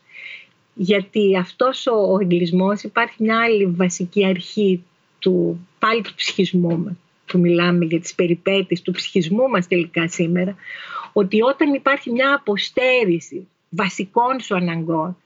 Γιατί 0.74 1.38
αυτός 1.38 1.88
ο 1.88 2.18
εγκλισμός 2.22 2.84
υπάρχει 2.84 3.16
μια 3.24 3.40
άλλη 3.40 3.66
βασική 3.66 4.26
αρχή 4.26 4.84
του 5.20 5.68
πάλι 5.80 6.02
του 6.02 6.14
ψυχισμού 6.16 6.78
μας 6.78 6.94
που 7.26 7.40
μιλάμε 7.40 7.86
για 7.86 8.00
τις 8.00 8.16
περιπέτειες 8.16 8.82
του 8.82 8.92
ψυχισμού 8.92 9.50
μας 9.50 9.68
τελικά 9.68 10.08
σήμερα 10.08 10.56
ότι 11.14 11.42
όταν 11.42 11.74
υπάρχει 11.74 12.12
μια 12.12 12.34
αποστέρηση 12.34 13.48
βασικών 13.70 14.40
σου 14.40 14.56
αναγκών 14.56 15.18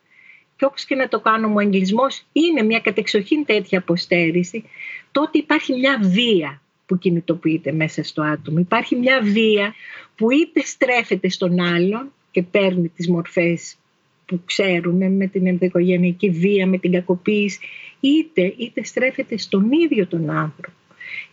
και 0.55 0.65
όπως 0.65 0.85
και 0.85 0.95
να 0.95 1.07
το 1.07 1.19
κάνουμε 1.19 1.55
ο 1.55 1.59
εγκλισμός 1.59 2.23
είναι 2.31 2.61
μια 2.61 2.79
κατεξοχήν 2.79 3.45
τέτοια 3.45 3.79
αποστέρηση 3.79 4.63
τότε 5.11 5.37
υπάρχει 5.37 5.73
μια 5.73 5.99
βία 6.01 6.61
που 6.85 6.97
κινητοποιείται 6.97 7.71
μέσα 7.71 8.03
στο 8.03 8.21
άτομο. 8.21 8.59
Υπάρχει 8.59 8.95
μια 8.95 9.21
βία 9.23 9.73
που 10.15 10.31
είτε 10.31 10.61
στρέφεται 10.61 11.29
στον 11.29 11.59
άλλον 11.59 12.11
και 12.31 12.41
παίρνει 12.41 12.87
τις 12.87 13.09
μορφές 13.09 13.77
που 14.25 14.41
ξέρουμε 14.45 15.09
με 15.09 15.27
την 15.27 15.47
ενδοοικογενειακή 15.47 16.29
βία, 16.29 16.67
με 16.67 16.77
την 16.77 16.91
κακοποίηση, 16.91 17.59
είτε, 17.99 18.53
είτε 18.57 18.83
στρέφεται 18.83 19.37
στον 19.37 19.71
ίδιο 19.71 20.07
τον 20.07 20.29
άνθρωπο. 20.29 20.77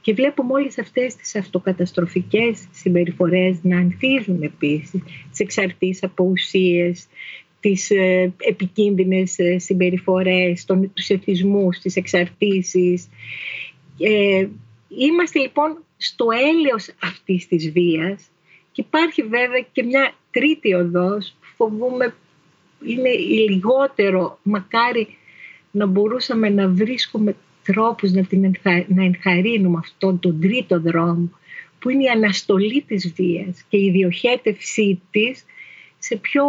Και 0.01 0.15
βλέπουμε 0.15 0.53
όλες 0.53 0.79
αυτές 0.79 1.17
τις 1.17 1.37
αυτοκαταστροφικές 1.37 2.69
συμπεριφορές 2.73 3.59
να 3.63 3.79
ανθίζουν 3.79 4.43
επίσης, 4.43 5.03
τις 5.31 5.41
εξαρτήσεις 5.41 6.03
από 6.03 6.25
ουσίες, 6.25 7.07
τις 7.61 7.91
ε, 7.91 8.33
επικίνδυνες 8.39 9.39
ε, 9.39 9.59
συμπεριφορές, 9.59 10.65
τον, 10.65 10.93
τους 10.93 11.09
εθισμούς, 11.09 11.79
τις 11.79 11.97
εξαρτήσεις. 11.97 13.09
Ε, 13.99 14.47
είμαστε 14.99 15.39
λοιπόν 15.39 15.85
στο 15.97 16.27
έλεος 16.31 16.95
αυτής 17.03 17.49
της 17.49 17.71
βίας 17.71 18.31
και 18.73 18.81
υπάρχει 18.81 19.23
βέβαια 19.23 19.67
και 19.73 19.83
μια 19.83 20.15
τρίτη 20.31 20.75
οδός 20.75 21.35
που 21.41 21.47
φοβούμε 21.57 22.15
είναι 22.87 23.09
η 23.09 23.49
λιγότερο 23.49 24.39
μακάρι 24.43 25.17
να 25.71 25.87
μπορούσαμε 25.87 26.49
να 26.49 26.69
βρίσκουμε 26.69 27.37
τρόπους 27.65 28.13
να, 28.13 28.23
την 28.25 28.55
να 28.87 29.05
ενθαρρύνουμε 29.05 29.79
αυτόν 29.79 30.19
τον 30.19 30.41
τρίτο 30.41 30.81
δρόμο 30.81 31.31
που 31.79 31.91
είναι 31.91 32.03
η 32.03 32.09
αναστολή 32.09 32.83
της 32.83 33.13
βίας 33.13 33.65
και 33.69 33.77
η 33.77 33.91
διοχέτευσή 33.91 35.01
της 35.11 35.45
σε 35.99 36.17
πιο 36.17 36.45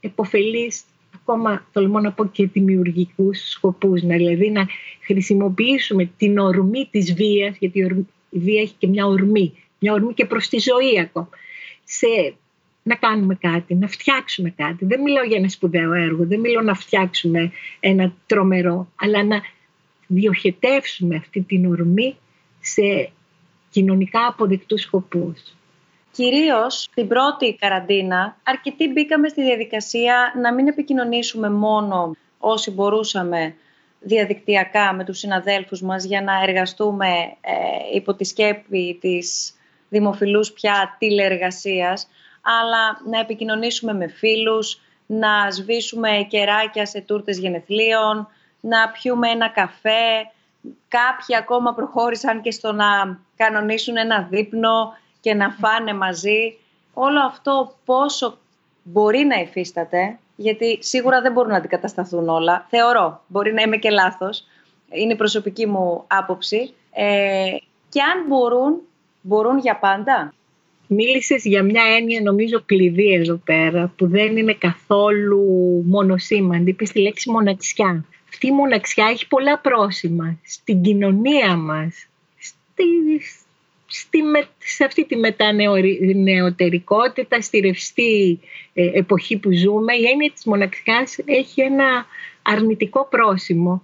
εποφελείς 0.00 0.82
ακόμα, 1.28 1.66
τολμώ 1.72 2.00
να 2.00 2.12
πω, 2.12 2.26
και 2.26 2.46
δημιουργικούς 2.46 3.50
σκοπούς. 3.50 4.00
Δηλαδή 4.00 4.50
να 4.50 4.66
χρησιμοποιήσουμε 5.00 6.10
την 6.16 6.38
ορμή 6.38 6.88
της 6.90 7.14
βίας, 7.14 7.56
γιατί 7.58 8.06
η 8.30 8.38
βία 8.38 8.60
έχει 8.60 8.74
και 8.78 8.86
μια 8.86 9.06
ορμή, 9.06 9.54
μια 9.78 9.92
ορμή 9.92 10.14
και 10.14 10.26
προς 10.26 10.48
τη 10.48 10.58
ζωή 10.58 11.00
ακόμα, 11.00 11.28
σε 11.84 12.34
να 12.82 12.94
κάνουμε 12.94 13.34
κάτι, 13.34 13.74
να 13.74 13.88
φτιάξουμε 13.88 14.50
κάτι. 14.50 14.84
Δεν 14.84 15.00
μιλάω 15.00 15.24
για 15.24 15.36
ένα 15.36 15.48
σπουδαίο 15.48 15.92
έργο, 15.92 16.26
δεν 16.26 16.40
μιλάω 16.40 16.62
να 16.62 16.74
φτιάξουμε 16.74 17.52
ένα 17.80 18.14
τρομερό, 18.26 18.88
αλλά 18.96 19.24
να 19.24 19.40
διοχετεύσουμε 20.06 21.16
αυτή 21.16 21.40
την 21.40 21.66
ορμή 21.66 22.16
σε 22.60 23.10
κοινωνικά 23.70 24.26
αποδεκτούς 24.26 24.80
σκοπούς. 24.80 25.57
Κυρίως 26.18 26.88
την 26.94 27.08
πρώτη 27.08 27.56
καραντίνα, 27.60 28.36
αρκετοί 28.42 28.88
μπήκαμε 28.88 29.28
στη 29.28 29.42
διαδικασία 29.42 30.32
να 30.36 30.54
μην 30.54 30.68
επικοινωνήσουμε 30.68 31.50
μόνο 31.50 32.16
όσοι 32.38 32.70
μπορούσαμε 32.70 33.54
διαδικτυακά 34.00 34.92
με 34.92 35.04
τους 35.04 35.18
συναδέλφους 35.18 35.82
μας 35.82 36.04
για 36.04 36.22
να 36.22 36.42
εργαστούμε 36.42 37.08
ε, 37.40 37.52
υπό 37.94 38.14
τη 38.14 38.24
σκέπη 38.24 38.98
της 39.00 39.54
δημοφιλούς 39.88 40.52
πια 40.52 40.96
τηλεεργασίας, 40.98 42.08
αλλά 42.42 43.10
να 43.10 43.18
επικοινωνήσουμε 43.18 43.94
με 43.94 44.08
φίλους, 44.08 44.80
να 45.06 45.50
σβήσουμε 45.50 46.26
κεράκια 46.28 46.86
σε 46.86 47.00
τούρτες 47.00 47.38
γενεθλίων, 47.38 48.28
να 48.60 48.88
πιούμε 48.88 49.28
ένα 49.28 49.48
καφέ. 49.48 50.30
Κάποιοι 50.88 51.36
ακόμα 51.36 51.74
προχώρησαν 51.74 52.40
και 52.40 52.50
στο 52.50 52.72
να 52.72 53.18
κανονίσουν 53.36 53.96
ένα 53.96 54.26
δείπνο 54.30 54.92
και 55.20 55.34
να 55.34 55.50
φάνε 55.50 55.94
μαζί. 55.94 56.56
Όλο 56.94 57.20
αυτό 57.20 57.74
πόσο 57.84 58.38
μπορεί 58.82 59.24
να 59.24 59.40
υφίσταται, 59.40 60.18
γιατί 60.36 60.78
σίγουρα 60.80 61.20
δεν 61.20 61.32
μπορούν 61.32 61.50
να 61.50 61.56
αντικατασταθούν 61.56 62.28
όλα. 62.28 62.66
Θεωρώ, 62.68 63.24
μπορεί 63.26 63.52
να 63.52 63.62
είμαι 63.62 63.76
και 63.76 63.90
λάθος, 63.90 64.44
είναι 64.90 65.12
η 65.12 65.16
προσωπική 65.16 65.66
μου 65.66 66.04
άποψη. 66.06 66.74
Ε, 66.92 67.56
και 67.88 68.02
αν 68.02 68.26
μπορούν, 68.28 68.80
μπορούν 69.20 69.58
για 69.58 69.78
πάντα. 69.78 70.32
Μίλησες 70.86 71.44
για 71.44 71.62
μια 71.62 71.82
έννοια 71.98 72.20
νομίζω 72.22 72.62
κλειδί 72.66 73.12
εδώ 73.12 73.34
πέρα 73.34 73.92
που 73.96 74.08
δεν 74.08 74.36
είναι 74.36 74.54
καθόλου 74.54 75.44
μονοσήμαντη. 75.86 76.70
Είπες 76.70 76.90
τη 76.90 77.00
λέξη 77.00 77.30
μοναξιά. 77.30 78.04
Αυτή 78.28 78.46
η 78.46 78.52
μοναξιά 78.52 79.06
έχει 79.10 79.28
πολλά 79.28 79.58
πρόσημα 79.58 80.38
στην 80.44 80.82
κοινωνία 80.82 81.56
μας, 81.56 82.06
στη, 82.38 82.84
στη, 83.88 84.18
σε 84.58 84.84
αυτή 84.84 85.06
τη 85.06 85.16
μετανεωτερικότητα, 85.16 87.40
στη 87.40 87.58
ρευστή 87.58 88.40
ε, 88.74 88.98
εποχή 88.98 89.36
που 89.36 89.52
ζούμε. 89.52 89.94
Η 89.94 90.04
έννοια 90.04 90.30
της 90.34 90.44
μοναξιάς 90.44 91.18
έχει 91.24 91.60
ένα 91.60 92.06
αρνητικό 92.42 93.06
πρόσημο 93.10 93.82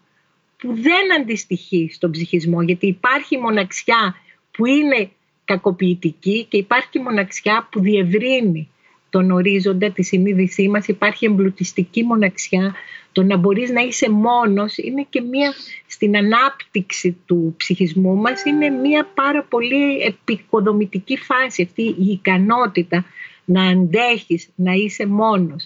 που 0.58 0.74
δεν 0.74 1.20
αντιστοιχεί 1.20 1.90
στον 1.92 2.10
ψυχισμό 2.10 2.62
γιατί 2.62 2.86
υπάρχει 2.86 3.38
μοναξιά 3.38 4.16
που 4.50 4.66
είναι 4.66 5.10
κακοποιητική 5.44 6.44
και 6.44 6.56
υπάρχει 6.56 6.98
μοναξιά 6.98 7.68
που 7.70 7.80
διευρύνει 7.80 8.68
τον 9.14 9.30
ορίζοντα 9.30 9.90
τη 9.90 10.02
συνείδησή 10.02 10.68
μας, 10.68 10.88
υπάρχει 10.88 11.26
εμπλουτιστική 11.26 12.02
μοναξιά, 12.02 12.74
το 13.12 13.22
να 13.22 13.36
μπορείς 13.36 13.70
να 13.70 13.80
είσαι 13.80 14.10
μόνος 14.10 14.76
είναι 14.76 15.06
και 15.10 15.20
μία 15.20 15.52
στην 15.86 16.16
ανάπτυξη 16.16 17.16
του 17.26 17.54
ψυχισμού 17.56 18.14
μας, 18.16 18.44
είναι 18.44 18.68
μία 18.68 19.10
πάρα 19.14 19.42
πολύ 19.42 20.00
επικοδομητική 20.00 21.16
φάση 21.16 21.62
αυτή 21.62 21.82
η 21.82 22.06
ικανότητα 22.06 23.04
να 23.44 23.62
αντέχεις, 23.62 24.48
να 24.54 24.72
είσαι 24.72 25.06
μόνος. 25.06 25.64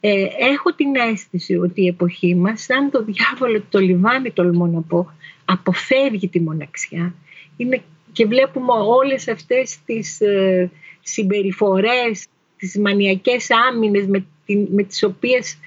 Ε, 0.00 0.26
έχω 0.38 0.74
την 0.74 0.96
αίσθηση 0.96 1.56
ότι 1.56 1.82
η 1.82 1.86
εποχή 1.86 2.34
μας, 2.34 2.62
σαν 2.62 2.90
το 2.90 3.04
διάβολο 3.04 3.62
το 3.68 3.78
λιβάνι 3.78 4.30
τολμώ 4.30 4.66
να 4.66 4.80
πω, 4.80 5.12
αποφεύγει 5.44 6.28
τη 6.28 6.40
μοναξιά. 6.40 7.14
Είναι 7.56 7.82
και 8.12 8.26
βλέπουμε 8.26 8.72
όλες 8.72 9.28
αυτές 9.28 9.78
τις 9.84 10.20
ε, 10.20 10.70
συμπεριφορές, 11.02 12.26
τις 12.62 12.78
μανιακές 12.78 13.50
άμυνες 13.68 14.06
με, 14.06 14.26
την, 14.46 14.66
με 14.70 14.82
τις 14.82 15.02
οποίες 15.02 15.58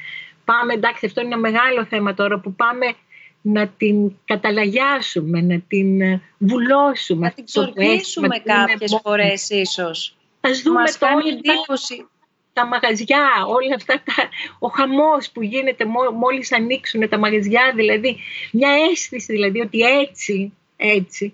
πάμε, 0.46 0.74
εντάξει 0.74 1.06
αυτό 1.06 1.22
είναι 1.22 1.34
ένα 1.34 1.40
μεγάλο 1.40 1.86
θέμα 1.86 2.14
τώρα 2.14 2.40
που 2.40 2.54
πάμε 2.54 2.94
να 3.42 3.68
την 3.68 4.12
καταλαγιάσουμε, 4.26 5.42
να 5.42 5.60
την 5.68 6.02
ε, 6.02 6.22
βουλώσουμε. 6.38 7.28
Να 7.28 7.34
την 7.34 7.46
ξορκίσουμε 7.46 8.40
κάποιες 8.40 9.00
φορές 9.04 9.50
ίσως. 9.50 10.16
Ας 10.42 10.62
δούμε 10.62 10.80
Μας 10.80 10.98
κάνει 10.98 11.30
εντύπωση. 11.30 12.08
Τα, 12.54 12.66
μαγαζιά, 12.66 13.46
όλα 13.48 13.76
αυτά, 13.76 13.94
τα, 13.94 14.30
ο 14.60 14.68
χαμός 14.68 15.32
που 15.32 15.42
γίνεται 15.44 15.86
μόλις 16.20 16.52
ανοίξουν 16.52 17.10
τα 17.10 17.18
μαγαζιά, 17.18 17.74
δηλαδή 17.76 18.18
μια 18.52 18.70
αίσθηση 18.92 19.34
δηλαδή 19.34 19.60
ότι 19.60 19.82
έτσι, 19.82 20.54
έτσι 20.76 21.34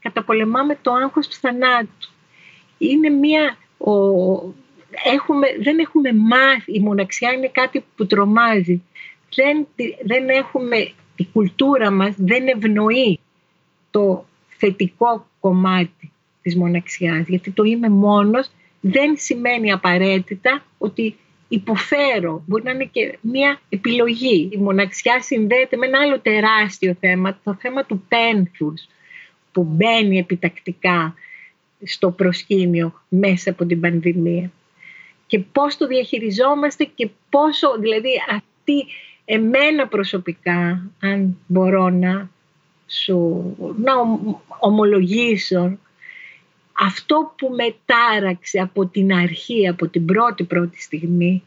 καταπολεμάμε 0.00 0.78
το 0.82 0.92
άγχος 0.92 1.28
του 1.28 1.36
θανάτου. 1.36 2.10
Είναι 2.78 3.08
μία... 3.08 3.56
Ο, 3.78 3.92
έχουμε, 5.14 5.46
δεν 5.60 5.78
έχουμε 5.78 6.12
μάθει, 6.12 6.72
η 6.72 6.80
μοναξιά 6.80 7.32
είναι 7.32 7.48
κάτι 7.48 7.84
που 7.96 8.06
τρομάζει. 8.06 8.82
Δεν, 9.34 9.66
δεν 10.04 10.28
έχουμε, 10.28 10.76
η 11.16 11.28
κουλτούρα 11.32 11.90
μας 11.90 12.14
δεν 12.16 12.46
ευνοεί 12.46 13.20
το 13.90 14.26
θετικό 14.58 15.26
κομμάτι 15.40 16.12
της 16.42 16.56
μοναξιάς. 16.56 17.26
Γιατί 17.28 17.50
το 17.50 17.62
είμαι 17.62 17.88
μόνος 17.88 18.50
δεν 18.80 19.14
σημαίνει 19.16 19.72
απαραίτητα 19.72 20.64
ότι 20.78 21.16
υποφέρω. 21.48 22.42
Μπορεί 22.46 22.62
να 22.62 22.70
είναι 22.70 22.88
και 22.92 23.18
μια 23.20 23.60
επιλογή. 23.68 24.48
Η 24.52 24.56
μοναξιά 24.56 25.20
συνδέεται 25.20 25.76
με 25.76 25.86
ένα 25.86 25.98
άλλο 25.98 26.20
τεράστιο 26.20 26.96
θέμα, 27.00 27.38
το 27.44 27.56
θέμα 27.60 27.84
του 27.84 28.04
πένθους 28.08 28.86
που 29.52 29.62
μπαίνει 29.62 30.18
επιτακτικά 30.18 31.14
στο 31.84 32.10
προσκήνιο 32.10 33.02
μέσα 33.08 33.50
από 33.50 33.66
την 33.66 33.80
πανδημία. 33.80 34.50
Και 35.32 35.38
πώς 35.38 35.76
το 35.76 35.86
διαχειριζόμαστε 35.86 36.84
και 36.94 37.08
πόσο, 37.30 37.78
δηλαδή 37.78 38.08
αυτή 38.30 38.86
εμένα 39.24 39.88
προσωπικά, 39.88 40.90
αν 41.00 41.38
μπορώ 41.46 41.88
να 41.88 42.30
σου 42.86 43.42
να 43.78 43.92
ομολογήσω, 44.58 45.78
αυτό 46.72 47.34
που 47.36 47.48
με 47.48 47.74
τάραξε 47.86 48.58
από 48.58 48.86
την 48.86 49.12
αρχή, 49.12 49.68
από 49.68 49.88
την 49.88 50.04
πρώτη 50.04 50.44
πρώτη 50.44 50.82
στιγμή, 50.82 51.42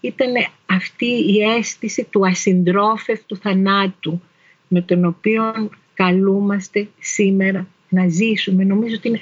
ήταν 0.00 0.32
αυτή 0.66 1.06
η 1.06 1.42
αίσθηση 1.42 2.04
του 2.10 2.26
ασυντρόφευτου 2.26 3.36
θανάτου 3.36 4.22
με 4.68 4.80
τον 4.80 5.04
οποίο 5.04 5.70
καλούμαστε 5.94 6.88
σήμερα 7.00 7.66
να 7.88 8.08
ζήσουμε. 8.08 8.64
Νομίζω 8.64 8.94
ότι 8.94 9.08
είναι 9.08 9.20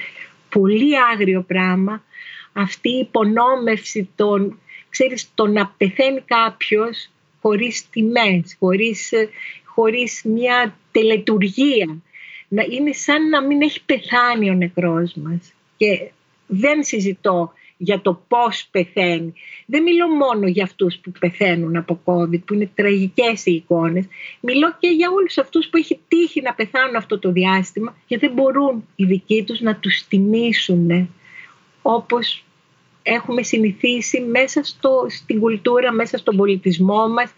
πολύ 0.49 0.93
άγριο 1.13 1.43
πράγμα 1.43 2.03
αυτή 2.53 2.89
η 2.89 2.99
υπονόμευση 2.99 4.09
των, 4.17 4.59
ξέρεις, 4.89 5.31
το 5.35 5.47
να 5.47 5.75
πεθαίνει 5.77 6.21
κάποιος 6.21 7.11
χωρίς 7.41 7.89
τιμές, 7.91 8.57
χωρίς, 8.59 9.13
χωρίς 9.65 10.23
μια 10.25 10.79
τελετουργία. 10.93 12.03
Να 12.49 12.63
είναι 12.71 12.93
σαν 12.93 13.29
να 13.29 13.43
μην 13.43 13.63
έχει 13.63 13.85
πεθάνει 13.85 14.51
ο 14.51 14.55
νεκρός 14.55 15.15
μας. 15.15 15.53
Και 15.77 16.11
δεν 16.47 16.85
συζητώ 16.85 17.53
για 17.83 18.01
το 18.01 18.23
πώς 18.29 18.69
πεθαίνει. 18.71 19.33
Δεν 19.67 19.83
μιλώ 19.83 20.09
μόνο 20.09 20.47
για 20.47 20.65
αυτούς 20.65 20.99
που 20.99 21.13
πεθαίνουν 21.19 21.77
από 21.77 22.01
COVID, 22.05 22.45
που 22.45 22.55
είναι 22.55 22.71
τραγικές 22.75 23.47
οι 23.47 23.53
εικόνες. 23.53 24.05
Μιλώ 24.41 24.77
και 24.79 24.89
για 24.89 25.11
όλους 25.11 25.39
αυτούς 25.39 25.69
που 25.69 25.77
έχει 25.77 26.01
τύχει 26.09 26.41
να 26.41 26.55
πεθάνουν 26.55 26.97
αυτό 26.97 27.19
το 27.19 27.33
διάστημα 27.33 27.97
και 28.07 28.19
δεν 28.19 28.33
μπορούν 28.33 28.87
οι 28.97 29.05
δικοί 29.05 29.45
τους 29.45 29.61
να 29.61 29.77
τους 29.77 30.07
τιμήσουν 30.09 31.11
όπως 31.83 32.45
έχουμε 33.03 33.43
συνηθίσει 33.43 34.21
μέσα 34.21 34.65
στο, 34.65 35.07
στην 35.09 35.41
κουλτούρα, 35.41 35.93
μέσα 35.93 36.19
στον 36.19 36.37
πολιτισμό 36.37 37.09
μας. 37.09 37.31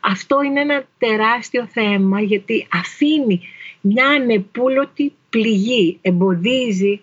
Αυτό 0.00 0.42
είναι 0.42 0.60
ένα 0.60 0.84
τεράστιο 0.98 1.66
θέμα 1.66 2.20
γιατί 2.20 2.66
αφήνει 2.72 3.40
μια 3.80 4.06
ανεπούλωτη 4.06 5.12
πληγή, 5.30 5.98
εμποδίζει 6.02 7.00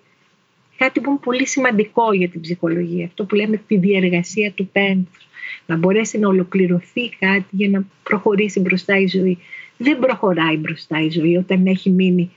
κάτι 0.77 0.99
που 0.99 1.09
είναι 1.09 1.19
πολύ 1.23 1.47
σημαντικό 1.47 2.13
για 2.13 2.29
την 2.29 2.41
ψυχολογία, 2.41 3.05
αυτό 3.05 3.25
που 3.25 3.35
λέμε 3.35 3.61
τη 3.67 3.77
διεργασία 3.77 4.51
του 4.51 4.67
πένθους. 4.67 5.27
Να 5.65 5.75
μπορέσει 5.77 6.19
να 6.19 6.27
ολοκληρωθεί 6.27 7.09
κάτι 7.19 7.47
για 7.49 7.69
να 7.69 7.85
προχωρήσει 8.03 8.59
μπροστά 8.59 8.99
η 8.99 9.07
ζωή. 9.07 9.37
Δεν 9.77 9.99
προχωράει 9.99 10.55
μπροστά 10.55 11.01
η 11.01 11.09
ζωή 11.09 11.37
όταν 11.37 11.65
έχει 11.65 11.89
μείνει 11.89 12.31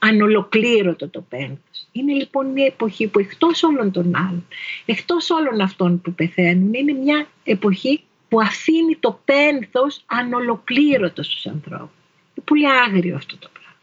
ανολοκλήρωτο 0.00 1.08
το 1.08 1.20
πένθος. 1.20 1.86
Είναι 1.92 2.12
λοιπόν 2.12 2.46
μια 2.46 2.66
εποχή 2.66 3.06
που 3.06 3.18
εκτός 3.18 3.62
όλων 3.62 3.90
των 3.90 4.16
άλλων, 4.16 4.46
εκτός 4.86 5.30
όλων 5.30 5.60
αυτών 5.60 6.00
που 6.00 6.12
πεθαίνουν, 6.12 6.74
είναι 6.74 6.92
μια 6.92 7.26
εποχή 7.44 8.02
που 8.28 8.40
αφήνει 8.40 8.96
το 9.00 9.20
πένθος 9.24 10.02
ανολοκλήρωτο 10.06 11.22
στους 11.22 11.46
ανθρώπους. 11.46 11.96
Είναι 12.34 12.44
πολύ 12.44 12.66
άγριο 12.68 13.16
αυτό 13.16 13.36
το 13.38 13.48
πράγμα. 13.52 13.78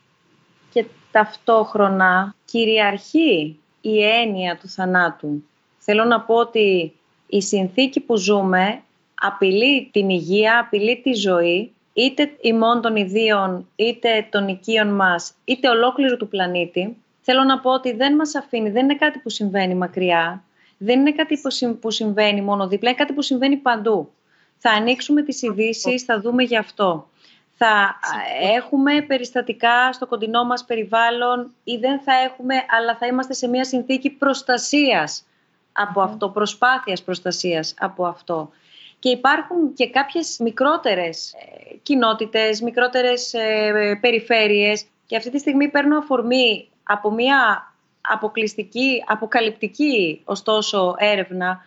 Και 0.74 0.86
ταυτόχρονα 1.12 2.36
κυριαρχεί 2.46 3.60
η 3.82 4.04
έννοια 4.04 4.58
του 4.58 4.68
θανάτου. 4.68 5.44
Θέλω 5.78 6.04
να 6.04 6.22
πω 6.22 6.36
ότι 6.36 6.94
η 7.28 7.42
συνθήκη 7.42 8.00
που 8.00 8.18
ζούμε 8.18 8.82
απειλεί 9.16 9.90
την 9.92 10.10
υγεία, 10.10 10.60
απειλεί 10.60 11.02
τη 11.02 11.14
ζωή, 11.14 11.72
είτε 11.98 12.32
ημών 12.42 12.82
των 12.82 12.96
ιδίων, 12.96 13.68
είτε 13.76 14.28
των 14.32 14.48
οικείων 14.48 14.88
μας, 14.88 15.34
είτε 15.46 15.70
ολόκληρου 15.70 16.18
του 16.18 16.28
πλανήτη. 16.28 16.98
Θέλω 17.22 17.44
να 17.44 17.60
πω 17.60 17.72
ότι 17.72 17.92
δεν 17.92 18.16
μας 18.16 18.36
αφήνει, 18.36 18.70
δεν 18.70 18.84
είναι 18.84 18.96
κάτι 18.96 19.20
που 19.20 19.30
συμβαίνει 19.30 19.76
μακριά, 19.76 20.44
δεν 20.78 21.00
είναι 21.00 21.12
κάτι 21.12 21.42
που 21.82 21.92
συμβαίνει 21.92 22.42
μόνο 22.42 22.68
δίπλα, 22.68 22.90
είναι 22.90 22.98
κάτι 22.98 23.14
που 23.14 23.22
συμβαίνει 23.22 23.56
παντού. 23.56 24.12
Θα 24.58 24.72
ανοίξουμε 24.72 25.22
τις 25.22 25.42
ειδήσεις, 25.42 26.04
θα 26.04 26.20
δούμε 26.20 26.44
γι' 26.44 26.58
αυτό. 26.58 27.10
Θα 27.54 28.00
έχουμε 28.42 29.02
περιστατικά 29.02 29.94
στο 29.94 30.08
κοντινό 30.08 30.44
μας 30.44 30.66
περιβάλλον 30.66 31.52
ή 31.64 31.78
δεν 31.78 32.00
θα 32.00 32.14
έχουμε, 32.14 32.56
αλλά 32.78 32.96
θα 32.96 33.06
είμαστε 33.06 33.34
σε 33.34 33.48
μια 33.48 33.64
συνθήκη 33.64 34.10
προστασίας 34.10 35.26
από 35.72 36.02
αυτό, 36.02 36.30
προσπάθειας 36.30 37.04
προστασίας 37.04 37.74
από 37.80 38.06
αυτό. 38.06 38.50
Και 39.00 39.10
υπάρχουν 39.10 39.74
και 39.74 39.90
κάποιες 39.90 40.38
μικρότερες 40.40 41.34
ε, 41.34 41.76
κοινότητες, 41.84 42.62
μικρότερες 42.62 43.34
ε, 43.34 43.98
περιφέρειες 44.02 44.86
και 45.06 45.16
αυτή 45.18 45.30
τη 45.32 45.40
στιγμή 45.40 45.70
παίρνω 45.70 45.98
αφορμή 45.98 46.70
από 46.84 47.12
μια 47.12 47.72
αποκλειστική, 48.02 49.04
αποκαλυπτική 49.08 50.22
ωστόσο 50.26 50.96
έρευνα 50.98 51.62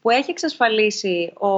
που 0.00 0.10
έχει 0.10 0.30
εξασφαλίσει 0.30 1.32
ο, 1.38 1.48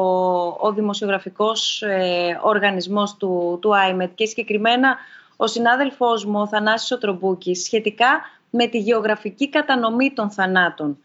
ο 0.66 0.72
δημοσιογραφικός 0.74 1.82
ε, 1.82 2.38
οργανισμός 2.42 3.16
του, 3.16 3.58
του 3.62 3.70
IMET 3.70 4.10
και 4.14 4.26
συγκεκριμένα 4.26 4.96
ο 5.36 5.46
συνάδελφός 5.46 6.24
μου, 6.24 6.40
ο 6.40 6.46
Θανάσης 6.46 6.90
Οτρομπούκης, 6.90 7.62
σχετικά 7.62 8.20
με 8.50 8.66
τη 8.66 8.78
γεωγραφική 8.78 9.48
κατανομή 9.48 10.12
των 10.12 10.30
θανάτων. 10.30 10.98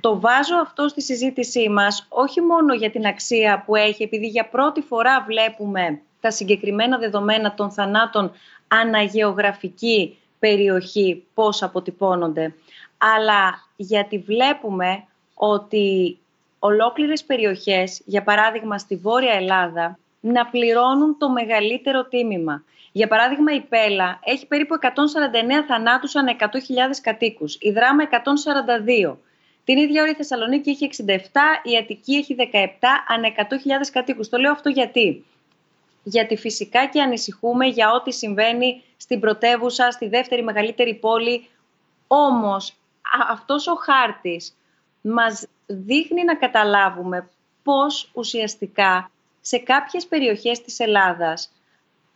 Το 0.00 0.20
βάζω 0.20 0.56
αυτό 0.56 0.88
στη 0.88 1.02
συζήτησή 1.02 1.68
μας 1.68 2.06
όχι 2.08 2.40
μόνο 2.40 2.74
για 2.74 2.90
την 2.90 3.06
αξία 3.06 3.62
που 3.66 3.76
έχει, 3.76 4.02
επειδή 4.02 4.26
για 4.26 4.48
πρώτη 4.48 4.80
φορά 4.80 5.24
βλέπουμε 5.26 6.00
τα 6.20 6.30
συγκεκριμένα 6.30 6.98
δεδομένα 6.98 7.54
των 7.54 7.70
θανάτων 7.70 8.32
αναγεωγραφική 8.68 10.18
περιοχή, 10.38 11.24
πώς 11.34 11.62
αποτυπώνονται, 11.62 12.54
αλλά 12.98 13.68
γιατί 13.76 14.18
βλέπουμε 14.18 15.04
ότι 15.34 16.18
ολόκληρες 16.58 17.24
περιοχές, 17.24 18.00
για 18.04 18.22
παράδειγμα 18.22 18.78
στη 18.78 18.96
Βόρεια 18.96 19.32
Ελλάδα, 19.32 19.98
να 20.20 20.46
πληρώνουν 20.46 21.18
το 21.18 21.30
μεγαλύτερο 21.30 22.04
τίμημα. 22.04 22.64
Για 22.92 23.08
παράδειγμα 23.08 23.54
η 23.54 23.60
Πέλα 23.60 24.20
έχει 24.24 24.46
περίπου 24.46 24.74
149 24.80 24.86
θανάτους 25.68 26.16
ανά 26.16 26.36
100.000 26.38 26.46
κατοίκους, 27.02 27.56
η 27.60 27.70
Δράμα 27.70 28.02
142. 28.02 29.16
Την 29.68 29.78
ίδια 29.78 30.02
ώρα 30.02 30.10
η 30.10 30.14
Θεσσαλονίκη 30.14 30.70
έχει 30.70 30.90
67, 30.96 31.06
η 31.62 31.76
Αττική 31.76 32.14
έχει 32.14 32.36
17 32.38 32.64
ανά 33.08 33.28
100.000 33.36 33.42
κατοίκους. 33.92 34.28
Το 34.28 34.36
λέω 34.36 34.52
αυτό 34.52 34.68
γιατί. 34.68 35.24
Γιατί 36.02 36.36
φυσικά 36.36 36.86
και 36.86 37.02
ανησυχούμε 37.02 37.66
για 37.66 37.90
ό,τι 37.90 38.12
συμβαίνει 38.12 38.82
στην 38.96 39.20
πρωτεύουσα, 39.20 39.90
στη 39.90 40.08
δεύτερη 40.08 40.42
μεγαλύτερη 40.42 40.94
πόλη. 40.94 41.48
Όμως 42.06 42.74
αυτός 43.30 43.66
ο 43.66 43.74
χάρτης 43.74 44.56
μας 45.00 45.46
δείχνει 45.66 46.24
να 46.24 46.36
καταλάβουμε 46.36 47.28
πώς 47.62 48.10
ουσιαστικά 48.14 49.10
σε 49.40 49.58
κάποιες 49.58 50.06
περιοχές 50.06 50.62
της 50.62 50.78
Ελλάδας 50.78 51.52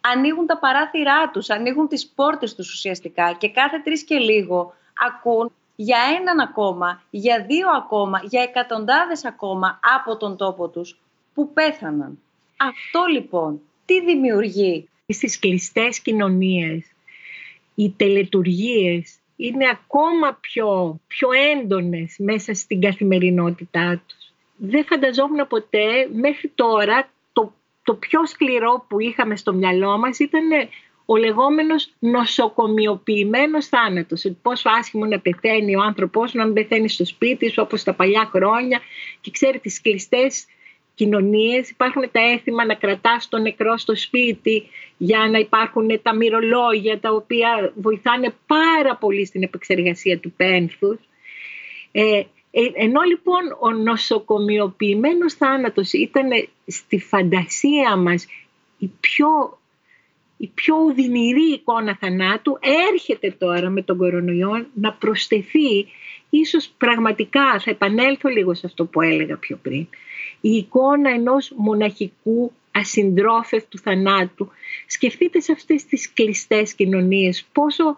ανοίγουν 0.01 0.47
τα 0.47 0.59
παράθυρά 0.59 1.31
τους, 1.31 1.51
ανοίγουν 1.51 1.89
τις 1.89 2.07
πόρτες 2.07 2.55
τους 2.55 2.73
ουσιαστικά 2.73 3.33
και 3.33 3.51
κάθε 3.51 3.79
τρεις 3.85 4.05
και 4.05 4.17
λίγο 4.17 4.75
ακούν 5.07 5.53
για 5.83 5.99
έναν 6.21 6.41
ακόμα, 6.41 7.03
για 7.11 7.45
δύο 7.49 7.69
ακόμα, 7.77 8.21
για 8.25 8.43
εκατοντάδες 8.43 9.25
ακόμα 9.25 9.81
από 9.97 10.17
τον 10.17 10.37
τόπο 10.37 10.69
τους 10.69 10.99
που 11.35 11.53
πέθαναν. 11.53 12.19
Αυτό 12.57 13.05
λοιπόν 13.13 13.61
τι 13.85 14.05
δημιουργεί; 14.05 14.89
Στις 15.07 15.39
κλειστές 15.39 16.01
κοινωνίες 16.01 16.87
οι 17.75 17.91
τελετουργίες 17.91 19.17
είναι 19.37 19.69
ακόμα 19.69 20.39
πιο, 20.41 21.01
πιο 21.07 21.29
έντονες 21.55 22.15
μέσα 22.19 22.55
στην 22.55 22.81
καθημερινότητά 22.81 24.03
τους. 24.07 24.33
Δεν 24.57 24.85
φανταζόμουν 24.85 25.47
ποτέ 25.47 26.09
μέχρι 26.13 26.49
τώρα 26.55 27.09
το, 27.33 27.53
το 27.83 27.95
πιο 27.95 28.27
σκληρό 28.27 28.85
που 28.89 29.01
είχαμε 29.01 29.37
στο 29.37 29.53
μυαλό 29.53 29.99
μας 29.99 30.19
ήταν 30.19 30.49
ο 31.07 31.17
λεγόμενος 31.17 31.93
νοσοκομιοποιημένος 31.99 33.67
θάνατος. 33.67 34.33
Πόσο 34.43 34.69
άσχημο 34.79 35.05
να 35.05 35.21
πεθαίνει 35.21 35.77
ο 35.77 35.81
άνθρωπός 35.83 36.35
να 36.35 36.53
πεθαίνει 36.53 36.89
στο 36.89 37.05
σπίτι 37.05 37.51
σου 37.51 37.63
όπως 37.67 37.83
τα 37.83 37.95
παλιά 37.95 38.31
χρόνια 38.33 38.81
και 39.21 39.31
ξέρει 39.31 39.59
τις 39.59 39.81
κλειστές 39.81 40.47
κοινωνίες 40.95 41.71
υπάρχουν 41.71 42.03
τα 42.13 42.21
έθιμα 42.21 42.65
να 42.67 42.75
κρατάς 42.75 43.29
τον 43.29 43.43
νεκρό 43.43 43.77
στο 43.77 43.97
σπίτι 43.97 44.69
για 44.97 45.29
να 45.31 45.39
υπάρχουν 45.39 46.03
τα 46.03 46.15
μυρολόγια 46.15 47.01
τα 47.01 47.13
οποία 47.13 47.73
βοηθάνε 47.75 48.35
πάρα 48.47 48.97
πολύ 48.97 49.27
στην 49.27 49.43
επεξεργασία 49.43 50.19
του 50.19 50.33
πένθους. 50.37 50.99
Ε, 51.93 52.23
ε 52.51 52.71
ενώ 52.75 53.01
λοιπόν 53.01 53.41
ο 53.61 53.71
νοσοκομιοποιημένος 53.71 55.35
θάνατος 55.35 55.93
ήταν 55.93 56.29
στη 56.67 56.99
φαντασία 56.99 57.97
μας 57.97 58.27
η 58.79 58.91
πιο, 59.01 59.59
η 60.43 60.51
πιο 60.55 60.77
οδυνηρή 60.77 61.53
εικόνα 61.53 61.97
θανάτου 62.01 62.59
έρχεται 62.93 63.35
τώρα 63.39 63.71
με 63.71 63.83
τον 63.83 63.97
κορονοϊό 63.97 64.67
να 64.75 64.93
προσθεθεί. 64.93 65.87
Ίσως 66.31 66.73
πραγματικά 66.79 67.61
θα 67.61 67.71
επανέλθω 67.71 68.29
λίγο 68.29 68.55
σε 68.55 68.67
αυτό 68.67 68.85
που 68.85 69.01
έλεγα 69.01 69.37
πιο 69.37 69.59
πριν. 69.63 69.87
Η 70.41 70.51
εικόνα 70.51 71.11
ενός 71.11 71.53
μοναχικού 71.57 72.53
ασυντρόφευτου 72.71 73.79
θανάτου. 73.79 74.49
Σκεφτείτε 74.87 75.41
σε 75.41 75.53
αυτές 75.53 75.85
τις 75.85 76.13
κλειστές 76.13 76.75
κοινωνίες 76.75 77.45
πόσο, 77.53 77.97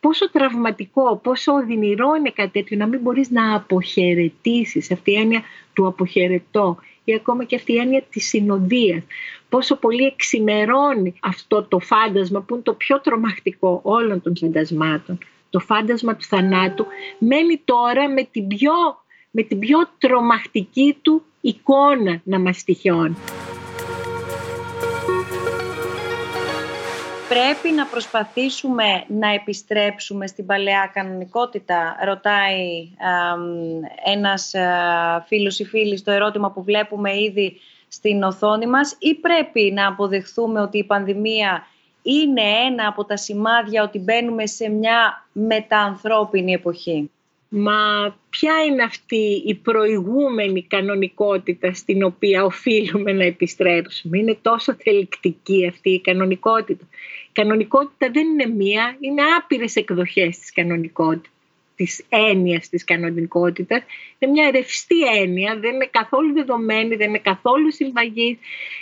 πόσο 0.00 0.30
τραυματικό, 0.30 1.16
πόσο 1.22 1.52
οδυνηρό 1.52 2.14
είναι 2.14 2.30
κάτι 2.30 2.50
τέτοιο 2.50 2.76
να 2.76 2.86
μην 2.86 3.00
μπορείς 3.00 3.30
να 3.30 3.54
αποχαιρετήσεις. 3.54 4.90
Αυτή 4.90 5.10
η 5.10 5.16
έννοια 5.16 5.42
του 5.72 5.86
αποχαιρετώ 5.86 6.78
ή 7.06 7.14
ακόμα 7.14 7.44
και 7.44 7.56
αυτή 7.56 7.72
η 7.72 7.78
έννοια 7.78 8.02
της 8.10 8.28
συνοδείας. 8.28 9.02
Πόσο 9.48 9.76
πολύ 9.76 10.04
εξημερώνει 10.04 11.14
αυτό 11.22 11.62
το 11.62 11.78
φάντασμα 11.78 12.40
που 12.40 12.54
είναι 12.54 12.62
το 12.62 12.72
πιο 12.74 13.00
τρομακτικό 13.00 13.80
όλων 13.82 14.22
των 14.22 14.36
φαντασμάτων. 14.36 15.18
Το 15.50 15.58
φάντασμα 15.58 16.16
του 16.16 16.24
θανάτου 16.24 16.86
μένει 17.18 17.62
τώρα 17.64 18.08
με 18.08 18.28
την 18.30 18.46
πιο, 18.46 18.72
με 19.30 19.42
την 19.42 19.58
πιο 19.58 19.78
τρομακτική 19.98 20.98
του 21.02 21.22
εικόνα 21.40 22.20
να 22.24 22.38
μας 22.38 22.64
τυχιώνει. 22.64 23.16
Πρέπει 27.28 27.70
να 27.74 27.86
προσπαθήσουμε 27.86 29.04
να 29.06 29.32
επιστρέψουμε 29.32 30.26
στην 30.26 30.46
παλαιά 30.46 30.90
κανονικότητα, 30.94 31.96
ρωτάει 32.04 32.88
ένας 34.04 34.54
α, 34.54 35.24
φίλος 35.26 35.58
ή 35.58 35.64
φίλη 35.64 35.96
στο 35.96 36.10
ερώτημα 36.10 36.50
που 36.50 36.62
βλέπουμε 36.62 37.20
ήδη 37.20 37.60
στην 37.88 38.22
οθόνη 38.22 38.66
μας 38.66 38.96
ή 38.98 39.14
πρέπει 39.14 39.72
να 39.74 39.86
αποδεχθούμε 39.86 40.60
ότι 40.60 40.78
η 40.78 40.84
πανδημία 40.84 41.66
είναι 42.02 42.42
ένα 42.42 42.86
από 42.86 43.04
τα 43.04 43.16
σημάδια 43.16 43.82
ότι 43.82 43.98
μπαίνουμε 43.98 44.46
σε 44.46 44.68
μια 44.68 45.26
μεταανθρώπινη 45.32 46.52
εποχή; 46.52 47.10
Μα 47.48 47.78
ποια 48.30 48.64
είναι 48.64 48.82
αυτή 48.82 49.42
η 49.46 49.54
προηγούμενη 49.54 50.62
κανονικότητα 50.62 51.72
στην 51.74 52.02
οποία 52.02 52.44
οφείλουμε 52.44 53.12
να 53.12 53.24
επιστρέψουμε; 53.24 54.18
Είναι 54.18 54.38
τόσο 54.42 54.74
θελκτική 54.74 55.66
αυτή 55.66 55.90
η 55.90 56.00
κανονικότητα. 56.00 56.84
Η 57.26 57.30
κανονικότητα 57.32 58.10
δεν 58.10 58.26
είναι 58.26 58.46
μία, 58.46 58.96
είναι 59.00 59.22
άπειρες 59.38 59.76
εκδοχές 59.76 60.38
της 60.38 60.52
κανονικότητας 60.52 61.30
της 61.76 62.04
έννοιας 62.08 62.68
της 62.68 62.84
κανονικότητας. 62.84 63.82
Είναι 64.18 64.32
μια 64.32 64.50
ρευστή 64.50 65.02
έννοια, 65.02 65.58
δεν 65.58 65.74
είναι 65.74 65.88
καθόλου 65.90 66.32
δεδομένη, 66.32 66.96
δεν 66.96 67.08
είναι 67.08 67.18
καθόλου 67.18 67.72
συμβαγής 67.72 68.38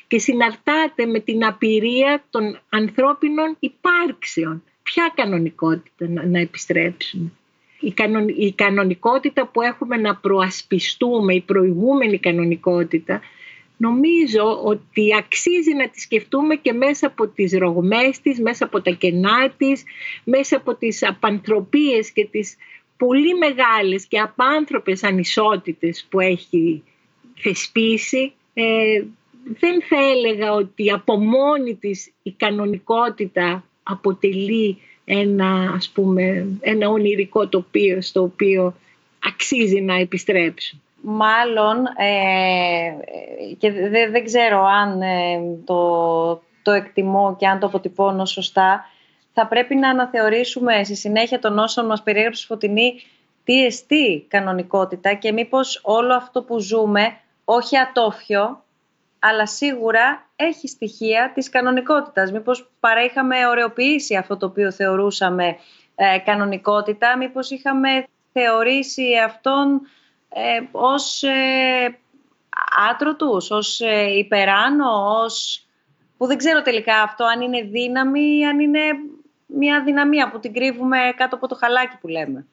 και 0.07 0.19
συναρτάται 0.19 1.07
με 1.07 1.19
την 1.21 1.45
απειρία 1.45 2.25
των 2.31 2.61
ανθρώπινων 2.69 3.57
υπάρξεων. 3.59 4.63
Ποια 4.83 5.13
κανονικότητα 5.15 6.09
να, 6.09 6.27
να 6.27 6.39
επιστρέψουμε; 6.39 7.33
Η, 8.37 8.53
κανονικότητα 8.53 9.47
που 9.47 9.63
έχουμε 9.63 9.97
να 9.97 10.17
προασπιστούμε, 10.17 11.35
η 11.35 11.41
προηγούμενη 11.41 12.19
κανονικότητα, 12.19 13.21
νομίζω 13.77 14.61
ότι 14.65 15.15
αξίζει 15.19 15.75
να 15.75 15.89
τη 15.89 16.01
σκεφτούμε 16.01 16.55
και 16.55 16.73
μέσα 16.73 17.07
από 17.07 17.29
τις 17.29 17.53
ρογμές 17.53 18.21
της, 18.21 18.41
μέσα 18.41 18.65
από 18.65 18.81
τα 18.81 18.91
κενά 18.91 19.51
της, 19.57 19.85
μέσα 20.25 20.57
από 20.57 20.75
τις 20.75 21.03
απανθρωπίες 21.03 22.11
και 22.11 22.29
τις 22.31 22.57
πολύ 22.97 23.35
μεγάλες 23.35 24.07
και 24.07 24.19
απάνθρωπες 24.19 25.03
ανισότητες 25.03 26.07
που 26.11 26.21
έχει 26.21 26.83
θεσπίσει. 27.35 28.33
Ε, 28.55 29.03
δεν 29.45 29.83
θα 29.83 29.97
έλεγα 30.11 30.53
ότι 30.53 30.91
από 30.91 31.17
μόνη 31.17 31.75
της 31.75 32.13
η 32.23 32.33
κανονικότητα 32.33 33.65
αποτελεί 33.83 34.79
ένα, 35.05 35.73
ας 35.77 35.89
πούμε, 35.89 36.47
ένα 36.61 36.89
ονειρικό 36.89 37.49
τοπίο 37.49 38.03
στο 38.03 38.23
οποίο 38.23 38.75
αξίζει 39.27 39.81
να 39.81 39.95
επιστρέψουν. 39.95 40.83
μάλλον 41.01 41.77
ε, 41.97 43.55
και 43.59 43.73
δεν 44.11 44.25
ξέρω 44.25 44.65
αν 44.65 45.03
ε, 45.03 45.41
το, 45.65 46.43
το 46.63 46.71
εκτιμώ 46.71 47.37
και 47.39 47.47
αν 47.47 47.59
το 47.59 47.67
αποτυπώνω 47.67 48.25
σωστά 48.25 48.89
θα 49.33 49.47
πρέπει 49.47 49.75
να 49.75 49.89
αναθεωρήσουμε 49.89 50.85
στη 50.85 50.97
συνέχεια 50.97 51.39
των 51.39 51.59
όσων 51.59 51.87
μας 51.87 52.03
περιέγραψε 52.03 52.47
Φωτεινή 52.47 52.95
τι 53.45 53.65
εστί 53.65 54.25
κανονικότητα 54.29 55.15
και 55.15 55.33
μήπως 55.33 55.81
όλο 55.83 56.15
αυτό 56.15 56.43
που 56.43 56.59
ζούμε, 56.61 57.17
όχι 57.45 57.77
ατόφιο, 57.77 58.64
αλλά 59.29 59.47
σίγουρα 59.47 60.31
έχει 60.37 60.69
στοιχεία 60.69 61.33
της 61.35 61.49
κανονικότητας. 61.49 62.33
Μήπως 62.33 62.71
παρά 62.81 63.05
είχαμε 63.05 63.47
ωρεοποιήσει 63.47 64.17
αυτό 64.17 64.37
το 64.37 64.47
οποίο 64.47 64.73
θεωρούσαμε 64.73 65.57
ε, 65.95 66.19
κανονικότητα, 66.19 67.17
μήπως 67.17 67.51
είχαμε 67.51 68.07
θεωρήσει 68.33 69.05
αυτόν 69.27 69.81
ε, 70.29 70.61
ως 70.73 71.23
ε, 71.23 71.99
άτρωτους, 72.91 73.51
ως 73.51 73.81
ε, 73.81 74.17
υπεράνω, 74.17 75.21
ως... 75.23 75.67
που 76.17 76.27
δεν 76.27 76.37
ξέρω 76.37 76.63
τελικά 76.63 77.03
αυτό 77.03 77.25
αν 77.25 77.41
είναι 77.41 77.63
δύναμη 77.63 78.39
ή 78.39 78.45
αν 78.45 78.61
είναι 78.61 78.81
μια 79.47 79.83
δυναμία 79.83 80.31
που 80.31 80.39
την 80.39 80.53
κρύβουμε 80.53 80.99
κάτω 81.17 81.37
από 81.37 81.49
το 81.49 81.55
χαλάκι 81.55 81.97
που 82.01 82.09
λέμε. 82.09 82.47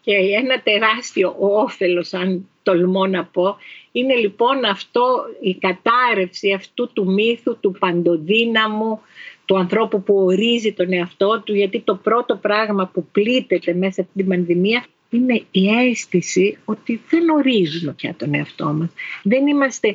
Και 0.00 0.12
ένα 0.14 0.62
τεράστιο 0.62 1.36
όφελος, 1.38 2.12
αν 2.12 2.48
τολμώ 2.62 3.06
να 3.06 3.24
πω, 3.24 3.56
είναι 3.92 4.14
λοιπόν 4.14 4.64
αυτό 4.64 5.02
η 5.40 5.54
κατάρρευση 5.54 6.52
αυτού 6.52 6.90
του 6.92 7.12
μύθου 7.12 7.56
του 7.60 7.76
παντοδύναμου, 7.78 9.00
του 9.44 9.58
ανθρώπου 9.58 10.02
που 10.02 10.14
ορίζει 10.14 10.72
τον 10.72 10.92
εαυτό 10.92 11.42
του, 11.44 11.54
γιατί 11.54 11.80
το 11.80 11.94
πρώτο 11.94 12.36
πράγμα 12.36 12.90
που 12.92 13.06
πλήττεται 13.12 13.74
μέσα 13.74 14.00
από 14.00 14.10
την 14.14 14.28
πανδημία 14.28 14.84
είναι 15.10 15.44
η 15.50 15.68
αίσθηση 15.68 16.58
ότι 16.64 17.00
δεν 17.08 17.28
ορίζουμε 17.28 17.92
πια 17.92 18.14
τον 18.18 18.34
εαυτό 18.34 18.64
μας. 18.64 18.88
Δεν, 19.22 19.46
είμαστε, 19.46 19.94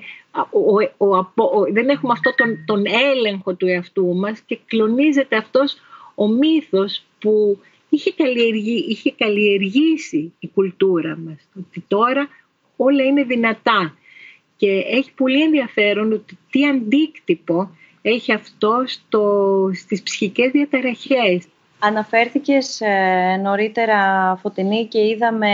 δεν 1.72 1.90
έχουμε 1.90 2.14
αυτό 2.14 2.34
τον, 2.36 2.64
τον 2.66 2.84
έλεγχο 2.86 3.54
του 3.54 3.68
εαυτού 3.68 4.16
μας 4.16 4.40
και 4.40 4.60
κλονίζεται 4.66 5.36
αυτός 5.36 5.76
ο 6.16 6.28
μύθος 6.28 7.04
που 7.20 7.60
είχε, 7.90 8.14
καλλιεργήσει, 8.18 8.86
είχε 8.90 9.14
καλλιεργήσει 9.18 10.34
η 10.40 10.48
κουλτούρα 10.48 11.18
μας. 11.18 11.50
Ότι 11.58 11.84
τώρα 11.88 12.28
όλα 12.76 13.04
είναι 13.04 13.24
δυνατά. 13.24 13.98
Και 14.58 14.84
έχει 14.88 15.14
πολύ 15.14 15.42
ενδιαφέρον 15.42 16.12
ότι 16.12 16.38
τι 16.50 16.68
αντίκτυπο 16.68 17.70
έχει 18.02 18.34
αυτό 18.34 18.84
στο, 18.86 19.70
στις 19.74 20.04
ψυχικές 20.04 20.52
διαταραχές. 20.52 21.48
Αναφέρθηκες 21.80 22.82
ε, 22.82 23.40
νωρίτερα 23.44 24.36
Φωτεινή 24.42 24.86
και 24.86 25.00
είδαμε 25.08 25.50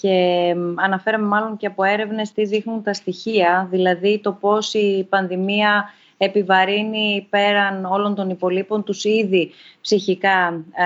και 0.00 0.54
αναφέραμε 0.74 1.26
μάλλον 1.26 1.56
και 1.56 1.66
από 1.66 1.84
έρευνες 1.84 2.32
τι 2.32 2.44
δείχνουν 2.44 2.82
τα 2.82 2.92
στοιχεία, 2.92 3.68
δηλαδή 3.70 4.20
το 4.22 4.32
πώς 4.32 4.74
η 4.74 5.06
πανδημία 5.08 5.92
επιβαρύνει 6.18 7.26
πέραν 7.30 7.84
όλων 7.84 8.14
των 8.14 8.30
υπολείπων 8.30 8.84
τους 8.84 9.04
ήδη 9.04 9.50
ψυχικά 9.80 10.64
ε, 10.72 10.84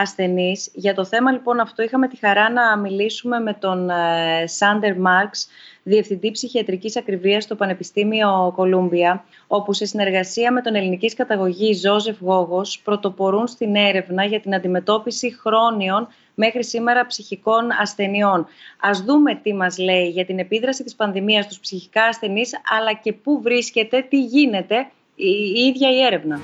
ασθενείς. 0.00 0.70
Για 0.74 0.94
το 0.94 1.04
θέμα 1.04 1.32
λοιπόν 1.32 1.60
αυτό 1.60 1.82
είχαμε 1.82 2.08
τη 2.08 2.16
χαρά 2.16 2.50
να 2.50 2.76
μιλήσουμε 2.76 3.38
με 3.38 3.52
τον 3.52 3.90
ε, 3.90 4.46
Σάντερ 4.46 4.98
Μάρξ, 4.98 5.48
Διευθυντή 5.82 6.30
Ψυχιατρικής 6.30 6.96
Ακριβίας 6.96 7.44
στο 7.44 7.54
Πανεπιστήμιο 7.54 8.52
Κολούμπια, 8.56 9.24
όπου 9.46 9.72
σε 9.72 9.86
συνεργασία 9.86 10.52
με 10.52 10.60
τον 10.60 10.74
ελληνικής 10.74 11.14
καταγωγή 11.14 11.72
Ζώζεφ 11.74 12.18
Γόγος 12.20 12.80
πρωτοπορούν 12.84 13.46
στην 13.46 13.74
έρευνα 13.74 14.24
για 14.24 14.40
την 14.40 14.54
αντιμετώπιση 14.54 15.38
χρόνιων 15.38 16.08
μέχρι 16.38 16.64
σήμερα 16.64 17.06
ψυχικών 17.06 17.70
ασθενειών. 17.80 18.46
Ας 18.80 19.00
δούμε 19.00 19.34
τι 19.34 19.54
μας 19.54 19.78
λέει 19.78 20.08
για 20.08 20.24
την 20.24 20.38
επίδραση 20.38 20.84
της 20.84 20.94
πανδημίας 20.94 21.44
στους 21.44 21.60
ψυχικά 21.60 22.04
ασθενείς, 22.04 22.60
αλλά 22.68 22.92
και 22.92 23.12
πού 23.12 23.40
βρίσκεται, 23.42 24.06
τι 24.08 24.24
γίνεται 24.24 24.90
η 25.14 25.60
ίδια 25.60 25.90
η 25.90 26.00
έρευνα. 26.00 26.40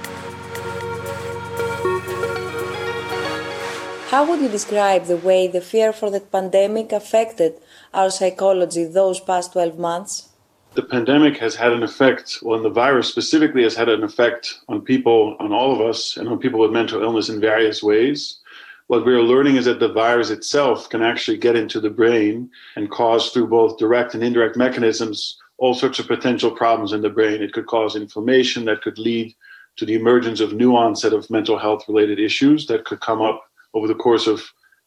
How 4.12 4.26
would 4.28 4.42
you 4.42 4.50
describe 4.58 5.06
the 5.06 5.20
way 5.28 5.46
the 5.46 5.62
fear 5.72 5.90
for 6.00 6.10
the 6.10 6.20
pandemic 6.36 6.88
affected 6.92 7.52
our 7.98 8.10
psychology 8.10 8.84
those 8.84 9.18
past 9.20 9.52
12 9.52 9.78
months? 9.78 10.12
The 10.74 10.82
pandemic 10.82 11.38
has 11.38 11.54
had 11.54 11.72
an 11.72 11.82
effect, 11.82 12.38
well, 12.42 12.62
the 12.62 12.76
virus 12.84 13.08
specifically 13.08 13.62
has 13.62 13.74
had 13.74 13.88
an 13.88 14.02
effect 14.02 14.60
on 14.68 14.80
people, 14.82 15.36
on 15.38 15.50
all 15.52 15.70
of 15.72 15.80
us, 15.80 16.16
and 16.18 16.28
on 16.28 16.38
people 16.38 16.60
with 16.60 16.72
mental 16.72 17.02
illness 17.02 17.28
in 17.30 17.40
various 17.40 17.82
ways. 17.82 18.41
What 18.88 19.06
we're 19.06 19.22
learning 19.22 19.56
is 19.56 19.64
that 19.64 19.80
the 19.80 19.92
virus 19.92 20.30
itself 20.30 20.88
can 20.88 21.02
actually 21.02 21.38
get 21.38 21.56
into 21.56 21.80
the 21.80 21.90
brain 21.90 22.50
and 22.76 22.90
cause 22.90 23.30
through 23.30 23.48
both 23.48 23.78
direct 23.78 24.14
and 24.14 24.22
indirect 24.22 24.56
mechanisms 24.56 25.38
all 25.58 25.74
sorts 25.74 26.00
of 26.00 26.08
potential 26.08 26.50
problems 26.50 26.92
in 26.92 27.02
the 27.02 27.08
brain. 27.08 27.40
It 27.40 27.52
could 27.52 27.66
cause 27.66 27.94
inflammation 27.94 28.64
that 28.64 28.82
could 28.82 28.98
lead 28.98 29.32
to 29.76 29.86
the 29.86 29.94
emergence 29.94 30.40
of 30.40 30.52
new 30.52 30.74
onset 30.76 31.12
of 31.12 31.30
mental 31.30 31.56
health 31.56 31.84
related 31.86 32.18
issues 32.18 32.66
that 32.66 32.84
could 32.84 33.00
come 33.00 33.22
up 33.22 33.44
over 33.72 33.86
the 33.86 33.94
course 33.94 34.26
of 34.26 34.42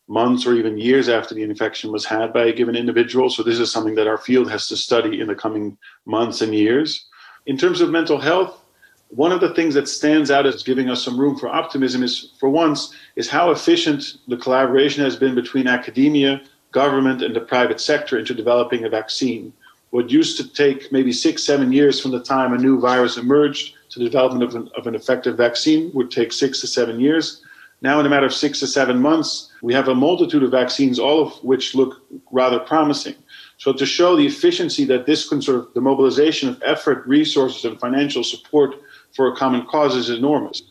months 0.08 0.45
or 0.45 0.53
even 0.53 0.77
years 0.77 1.08
after 1.08 1.34
the 1.34 1.43
infection 1.43 1.93
was 1.93 2.05
had 2.05 2.34
by 2.34 2.45
a 2.45 2.53
given 2.53 2.75
individual. 2.75 3.29
So 3.29 3.41
this 3.41 3.58
is 3.58 3.71
something 3.71 3.95
that 3.95 4.08
our 4.08 4.17
field 4.17 4.51
has 4.51 4.67
to 4.67 4.75
study 4.75 5.21
in 5.21 5.27
the 5.27 5.36
coming 5.36 5.77
months 6.05 6.41
and 6.41 6.53
years. 6.53 7.05
In 7.45 7.58
terms 7.58 7.79
of 7.79 7.89
mental 7.89 8.19
health, 8.19 8.62
one 9.09 9.31
of 9.31 9.39
the 9.39 9.53
things 9.53 9.73
that 9.75 9.87
stands 9.87 10.31
out 10.31 10.45
as 10.45 10.63
giving 10.63 10.89
us 10.89 11.03
some 11.03 11.19
room 11.19 11.37
for 11.37 11.47
optimism 11.47 12.03
is, 12.03 12.31
for 12.39 12.49
once, 12.49 12.93
is 13.15 13.29
how 13.29 13.51
efficient 13.51 14.17
the 14.27 14.37
collaboration 14.37 15.03
has 15.03 15.15
been 15.15 15.35
between 15.35 15.67
academia, 15.67 16.41
government, 16.71 17.21
and 17.21 17.35
the 17.35 17.41
private 17.41 17.79
sector 17.79 18.17
into 18.17 18.33
developing 18.33 18.83
a 18.83 18.89
vaccine. 18.89 19.53
What 19.91 20.09
used 20.09 20.37
to 20.37 20.53
take 20.53 20.91
maybe 20.91 21.13
six, 21.13 21.43
seven 21.43 21.71
years 21.71 22.01
from 22.01 22.11
the 22.11 22.21
time 22.21 22.53
a 22.53 22.57
new 22.57 22.79
virus 22.79 23.17
emerged 23.17 23.75
to 23.91 23.99
the 23.99 24.05
development 24.05 24.43
of 24.43 24.55
an, 24.55 24.69
of 24.75 24.87
an 24.87 24.95
effective 24.95 25.37
vaccine 25.37 25.91
would 25.93 26.11
take 26.11 26.33
six 26.33 26.59
to 26.61 26.67
seven 26.67 26.99
years. 26.99 27.41
Now, 27.81 27.99
in 27.99 28.05
a 28.05 28.09
matter 28.09 28.25
of 28.25 28.33
six 28.33 28.59
to 28.59 28.67
seven 28.67 28.99
months, 28.99 29.51
we 29.61 29.73
have 29.73 29.87
a 29.87 29.95
multitude 29.95 30.43
of 30.43 30.51
vaccines, 30.51 30.97
all 30.97 31.21
of 31.21 31.33
which 31.43 31.75
look 31.75 32.01
rather 32.31 32.59
promising. 32.59 33.15
So, 33.57 33.71
to 33.73 33.85
show 33.85 34.15
the 34.15 34.25
efficiency 34.25 34.85
that 34.85 35.05
this 35.05 35.29
can 35.29 35.41
sort 35.41 35.59
of 35.59 35.73
the 35.73 35.81
mobilization 35.81 36.49
of 36.49 36.61
effort, 36.65 37.07
resources, 37.07 37.63
and 37.63 37.79
financial 37.79 38.23
support 38.23 38.75
for 39.15 39.32
a 39.32 39.36
common 39.36 39.65
cause 39.65 39.95
is 39.95 40.10
enormous. 40.10 40.62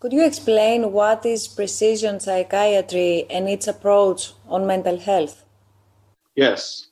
Could 0.00 0.12
you 0.12 0.24
explain 0.24 0.92
what 0.92 1.26
is 1.26 1.48
precision 1.48 2.20
psychiatry 2.20 3.26
and 3.28 3.48
its 3.48 3.66
approach 3.66 4.32
on 4.48 4.66
mental 4.66 4.98
health? 4.98 5.44
Yes. 6.36 6.86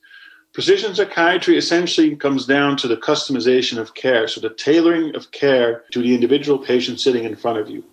Precision 0.52 0.94
psychiatry 0.94 1.56
essentially 1.56 2.16
comes 2.16 2.46
down 2.46 2.76
to 2.78 2.88
the 2.88 2.96
customization 2.96 3.78
of 3.78 3.94
care, 3.94 4.26
so 4.26 4.40
the 4.40 4.50
tailoring 4.50 5.14
of 5.14 5.30
care 5.30 5.84
to 5.92 6.02
the 6.02 6.14
individual 6.14 6.58
patient 6.58 6.98
sitting 6.98 7.24
in 7.24 7.36
front 7.36 7.58
of 7.58 7.70
you. 7.70 7.84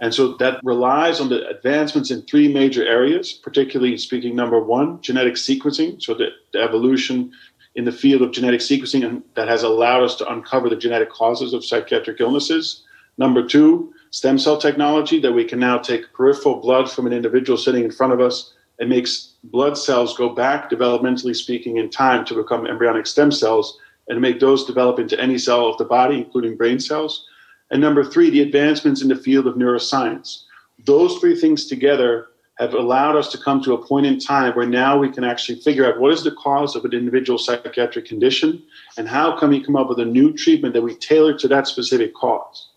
And 0.00 0.14
so 0.14 0.36
that 0.38 0.60
relies 0.64 1.20
on 1.20 1.28
the 1.28 1.46
advancements 1.46 2.10
in 2.10 2.22
three 2.22 2.52
major 2.52 2.86
areas, 2.86 3.32
particularly 3.32 3.96
speaking 3.96 4.34
number 4.34 4.58
one, 4.58 5.00
genetic 5.02 5.34
sequencing, 5.34 6.02
so 6.02 6.14
the, 6.14 6.30
the 6.52 6.60
evolution 6.60 7.32
in 7.80 7.86
the 7.86 7.90
field 7.90 8.20
of 8.20 8.30
genetic 8.30 8.60
sequencing 8.60 9.22
that 9.36 9.48
has 9.48 9.62
allowed 9.62 10.02
us 10.02 10.14
to 10.14 10.30
uncover 10.30 10.68
the 10.68 10.76
genetic 10.76 11.08
causes 11.08 11.54
of 11.54 11.64
psychiatric 11.64 12.20
illnesses. 12.20 12.84
Number 13.16 13.42
two, 13.42 13.94
stem 14.10 14.38
cell 14.38 14.58
technology 14.58 15.18
that 15.18 15.32
we 15.32 15.46
can 15.46 15.58
now 15.58 15.78
take 15.78 16.12
peripheral 16.12 16.56
blood 16.56 16.90
from 16.90 17.06
an 17.06 17.14
individual 17.14 17.56
sitting 17.56 17.82
in 17.82 17.90
front 17.90 18.12
of 18.12 18.20
us 18.20 18.52
and 18.78 18.90
makes 18.90 19.32
blood 19.44 19.78
cells 19.78 20.14
go 20.14 20.28
back, 20.28 20.68
developmentally 20.68 21.34
speaking, 21.34 21.78
in 21.78 21.88
time 21.88 22.26
to 22.26 22.34
become 22.34 22.66
embryonic 22.66 23.06
stem 23.06 23.32
cells 23.32 23.78
and 24.10 24.20
make 24.20 24.40
those 24.40 24.66
develop 24.66 24.98
into 24.98 25.18
any 25.18 25.38
cell 25.38 25.66
of 25.66 25.78
the 25.78 25.84
body, 25.86 26.18
including 26.18 26.58
brain 26.58 26.78
cells. 26.78 27.26
And 27.70 27.80
number 27.80 28.04
three, 28.04 28.28
the 28.28 28.42
advancements 28.42 29.00
in 29.00 29.08
the 29.08 29.16
field 29.16 29.46
of 29.46 29.54
neuroscience. 29.54 30.42
Those 30.84 31.16
three 31.16 31.34
things 31.34 31.64
together 31.64 32.26
have 32.60 32.74
allowed 32.74 33.16
us 33.16 33.32
to 33.32 33.38
come 33.38 33.62
to 33.62 33.72
a 33.72 33.86
point 33.86 34.04
in 34.04 34.18
time 34.18 34.52
where 34.52 34.66
now 34.66 34.98
we 34.98 35.10
can 35.10 35.24
actually 35.24 35.58
figure 35.58 35.86
out 35.86 35.98
what 35.98 36.12
is 36.12 36.22
the 36.22 36.30
cause 36.32 36.76
of 36.76 36.84
an 36.84 36.92
individual 36.92 37.38
psychiatric 37.38 38.04
condition 38.04 38.62
and 38.98 39.08
how 39.08 39.36
can 39.38 39.48
we 39.48 39.64
come 39.64 39.76
up 39.76 39.88
with 39.88 39.98
a 39.98 40.04
new 40.04 40.32
treatment 40.34 40.74
that 40.74 40.82
we 40.82 40.94
tailor 40.96 41.36
to 41.38 41.48
that 41.48 41.66
specific 41.66 42.14
cause. 42.14 42.68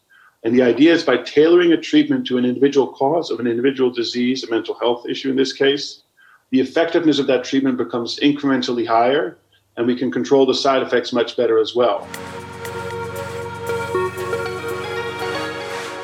And 0.43 0.55
the 0.55 0.61
idea 0.61 0.93
is 0.93 1.03
by 1.03 1.17
tailoring 1.17 1.73
a 1.73 1.77
treatment 1.77 2.25
to 2.27 2.37
an 2.37 2.45
individual 2.45 2.87
cause 2.87 3.29
of 3.29 3.41
an 3.41 3.47
individual 3.47 3.91
disease, 3.91 4.43
a 4.43 4.49
mental 4.49 4.75
health 4.75 5.05
issue 5.05 5.29
in 5.29 5.35
this 5.35 5.51
case, 5.51 6.01
the 6.51 6.61
effectiveness 6.61 7.19
of 7.19 7.27
that 7.27 7.43
treatment 7.43 7.77
becomes 7.77 8.19
incrementally 8.19 8.87
higher 8.87 9.37
and 9.75 9.85
we 9.85 9.97
can 9.97 10.11
control 10.11 10.45
the 10.45 10.53
side 10.53 10.81
effects 10.81 11.11
much 11.11 11.35
better 11.35 11.59
as 11.59 11.75
well. 11.75 12.07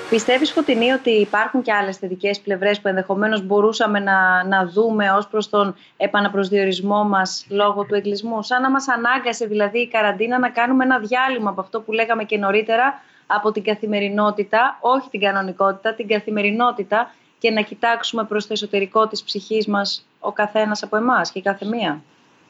Πιστεύεις, 0.10 0.52
Φωτεινή, 0.52 0.92
ότι 0.92 1.10
υπάρχουν 1.10 1.62
και 1.62 1.74
άλλες 1.74 1.98
θετικές 1.98 2.40
πλευρές 2.40 2.82
που 2.82 2.88
ενδεχομένως 2.88 3.46
μπορούσαμε 3.46 4.00
να, 4.00 4.44
να 4.48 4.66
δούμε 4.66 5.12
ως 5.12 5.28
προς 5.28 5.50
τον 5.50 5.76
επαναπροσδιορισμό 5.98 7.04
μας 7.04 7.46
λόγω 7.50 7.84
του 7.84 7.96
εγκλισμού; 7.96 8.44
Σαν 8.44 8.62
να 8.62 8.70
μας 8.70 8.88
ανάγκασε 8.88 9.46
δηλαδή 9.46 9.80
η 9.80 9.88
καραντίνα 9.88 10.40
να 10.40 10.50
κάνουμε 10.50 10.84
ένα 10.84 11.00
διάλειμμα 11.00 11.50
από 11.50 11.62
αυτό 11.62 11.82
που 11.82 11.92
λέγαμε 11.92 12.24
και 12.24 12.38
νωρίτερα, 12.38 13.02
από 13.28 13.52
την 13.52 13.64
καθημερινότητα, 13.64 14.78
όχι 14.82 15.10
την 15.10 15.20
κανονικότητα, 15.20 15.94
την 15.94 16.08
καθημερινότητα 16.08 17.14
και 17.40 17.52
να 17.52 17.62
κοιτάξουμε 17.62 18.24
προς 18.24 18.48
το 18.48 18.54
εσωτερικό 18.54 19.08
της 19.08 19.24
ψυχής 19.24 19.68
μας 19.68 20.06
ο 20.20 20.32
καθένας 20.32 20.84
από 20.84 20.98
εμάς 20.98 21.32
και 21.32 21.40
η 21.40 21.42
κάθε 21.42 21.66
μία. 21.66 22.02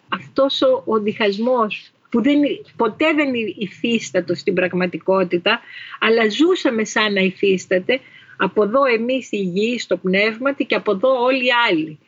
αυτός 0.09 0.61
ο, 0.61 0.83
ο 0.85 0.99
διχασμός 0.99 1.91
που 2.09 2.21
δεν, 2.21 2.39
ποτέ 2.75 3.13
δεν 3.13 3.33
υφίστατο 3.57 4.35
στην 4.35 4.53
πραγματικότητα, 4.53 5.61
αλλά 5.99 6.29
ζούσαμε 6.29 6.85
σαν 6.85 7.13
να 7.13 7.21
υφίσταται, 7.21 7.99
από 8.37 8.63
εδώ 8.63 8.85
εμείς 8.85 9.31
οι 9.31 9.37
γη 9.37 9.79
στο 9.79 9.97
πνεύματι 9.97 10.65
και 10.65 10.75
από 10.75 10.91
εδώ 10.91 11.23
όλοι 11.23 11.45
οι 11.45 11.51
άλλοι. 11.69 11.99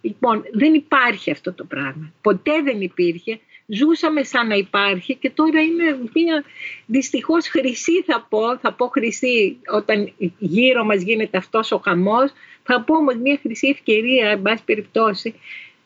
Λοιπόν, 0.00 0.42
δεν 0.52 0.74
υπάρχει 0.74 1.30
αυτό 1.30 1.52
το 1.52 1.64
πράγμα. 1.64 2.12
Ποτέ 2.20 2.62
δεν 2.64 2.80
υπήρχε. 2.80 3.40
Ζούσαμε 3.66 4.22
σαν 4.22 4.46
να 4.46 4.54
υπάρχει 4.54 5.14
και 5.14 5.30
τώρα 5.30 5.60
είναι 5.60 5.98
μια 6.14 6.44
δυστυχώς 6.86 7.48
χρυσή 7.48 8.02
θα 8.02 8.26
πω, 8.28 8.58
θα 8.58 8.72
πω 8.72 8.86
χρυσή 8.86 9.56
όταν 9.74 10.12
γύρω 10.38 10.84
μας 10.84 11.02
γίνεται 11.02 11.38
αυτός 11.38 11.72
ο 11.72 11.80
χαμός, 11.84 12.32
θα 12.62 12.80
πω 12.80 12.96
όμως 12.96 13.16
μια 13.16 13.38
χρυσή 13.42 13.68
ευκαιρία, 13.68 14.30
εν 14.30 14.42
πάση 14.42 14.62
περιπτώσει, 14.64 15.34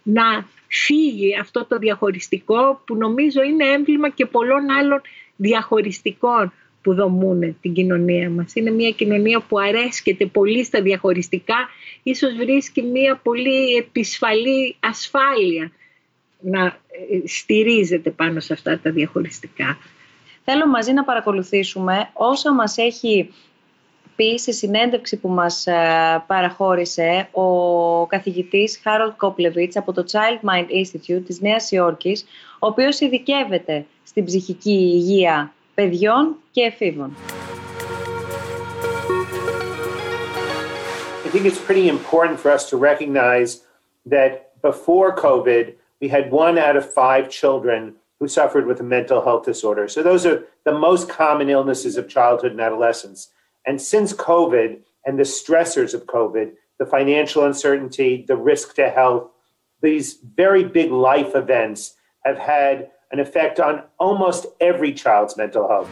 να 0.03 0.49
φύγει 0.71 1.39
αυτό 1.41 1.65
το 1.65 1.79
διαχωριστικό 1.79 2.83
που 2.87 2.97
νομίζω 2.97 3.43
είναι 3.43 3.65
έμβλημα 3.65 4.09
και 4.09 4.27
πολλών 4.27 4.71
άλλων 4.71 5.01
διαχωριστικών 5.37 6.53
που 6.83 6.95
δομούν 6.95 7.57
την 7.61 7.73
κοινωνία 7.73 8.31
μας. 8.31 8.55
Είναι 8.55 8.71
μια 8.71 8.91
κοινωνία 8.91 9.41
που 9.41 9.59
αρέσκεται 9.59 10.27
πολύ 10.27 10.65
στα 10.65 10.83
διαχωριστικά, 10.83 11.69
ίσως 12.03 12.35
βρίσκει 12.35 12.83
μια 12.83 13.21
πολύ 13.23 13.75
επισφαλή 13.77 14.77
ασφάλεια 14.81 15.73
να 16.41 16.65
ε, 16.65 17.27
στηρίζεται 17.27 18.11
πάνω 18.11 18.41
σε 18.41 18.53
αυτά 18.53 18.81
τα 18.83 18.91
διαχωριστικά. 18.91 19.79
Θέλω 20.45 20.67
μαζί 20.67 20.93
να 20.93 21.05
παρακολουθήσουμε 21.05 22.11
όσα 22.13 22.55
μας 22.55 22.77
έχει 22.77 23.31
πει 24.21 24.39
σε 24.39 24.53
συνέντευξη 24.53 25.17
που 25.17 25.29
μας 25.29 25.67
ε, 25.67 26.25
παραχώρησε 26.27 27.29
ο 27.33 28.07
καθηγητής 28.07 28.83
Harold 28.85 29.27
Koplevich 29.27 29.73
από 29.75 29.93
το 29.93 30.05
Child 30.11 30.49
Mind 30.51 30.67
Institute 30.71 31.23
της 31.27 31.41
Νέας 31.41 31.71
Υόρκης, 31.71 32.25
ο 32.59 32.67
οποίος 32.67 33.01
ειδικεύεται 33.01 33.87
στην 34.05 34.25
ψυχική 34.25 34.71
υγεία 34.71 35.53
παιδιών 35.75 36.37
και 36.51 36.63
εφήβων. 36.63 37.17
I 41.25 41.29
think 41.33 41.45
it's 41.47 41.63
pretty 41.69 41.89
important 41.89 42.37
for 42.43 42.51
us 42.57 42.63
to 42.71 42.77
recognize 42.91 43.51
that 44.15 44.31
before 44.71 45.09
COVID, 45.27 45.65
we 46.03 46.09
had 46.17 46.25
one 46.45 46.57
out 46.67 46.77
of 46.81 46.85
five 47.03 47.25
children 47.41 47.81
who 48.19 48.27
suffered 48.39 48.67
with 48.71 48.79
a 48.81 48.89
mental 48.97 49.21
health 49.27 49.45
disorder. 49.53 49.85
So 49.95 49.99
those 50.11 50.23
are 50.31 50.39
the 50.69 50.77
most 50.89 51.05
common 51.23 51.49
illnesses 51.57 51.95
of 52.01 52.05
childhood 52.17 52.53
and 52.57 52.61
adolescence. 52.69 53.21
And 53.67 53.81
since 53.81 54.13
COVID 54.13 54.79
and 55.07 55.19
the 55.19 55.29
stressors 55.39 55.93
of 55.95 56.07
COVID, 56.07 56.53
the 56.79 56.87
financial 56.87 57.45
uncertainty, 57.45 58.25
the 58.27 58.37
risk 58.37 58.75
to 58.77 58.89
health, 58.89 59.25
these 59.83 60.19
very 60.43 60.65
big 60.65 60.91
life 60.91 61.35
events 61.35 61.95
have 62.25 62.39
had 62.39 62.91
an 63.13 63.19
effect 63.21 63.61
on 63.61 63.83
almost 63.99 64.47
every 64.61 64.93
child's 64.93 65.37
mental 65.37 65.69
health. 65.69 65.89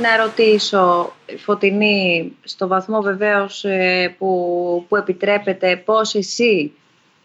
Να 0.00 0.16
ρωτήσω, 0.16 1.12
Φωτεινή, 1.38 2.36
στο 2.44 2.66
βαθμό 2.66 3.00
βεβαίως 3.00 3.64
που, 4.18 4.84
που 4.88 4.96
επιτρέπεται, 4.96 5.76
πώς 5.76 6.14
εσύ 6.14 6.72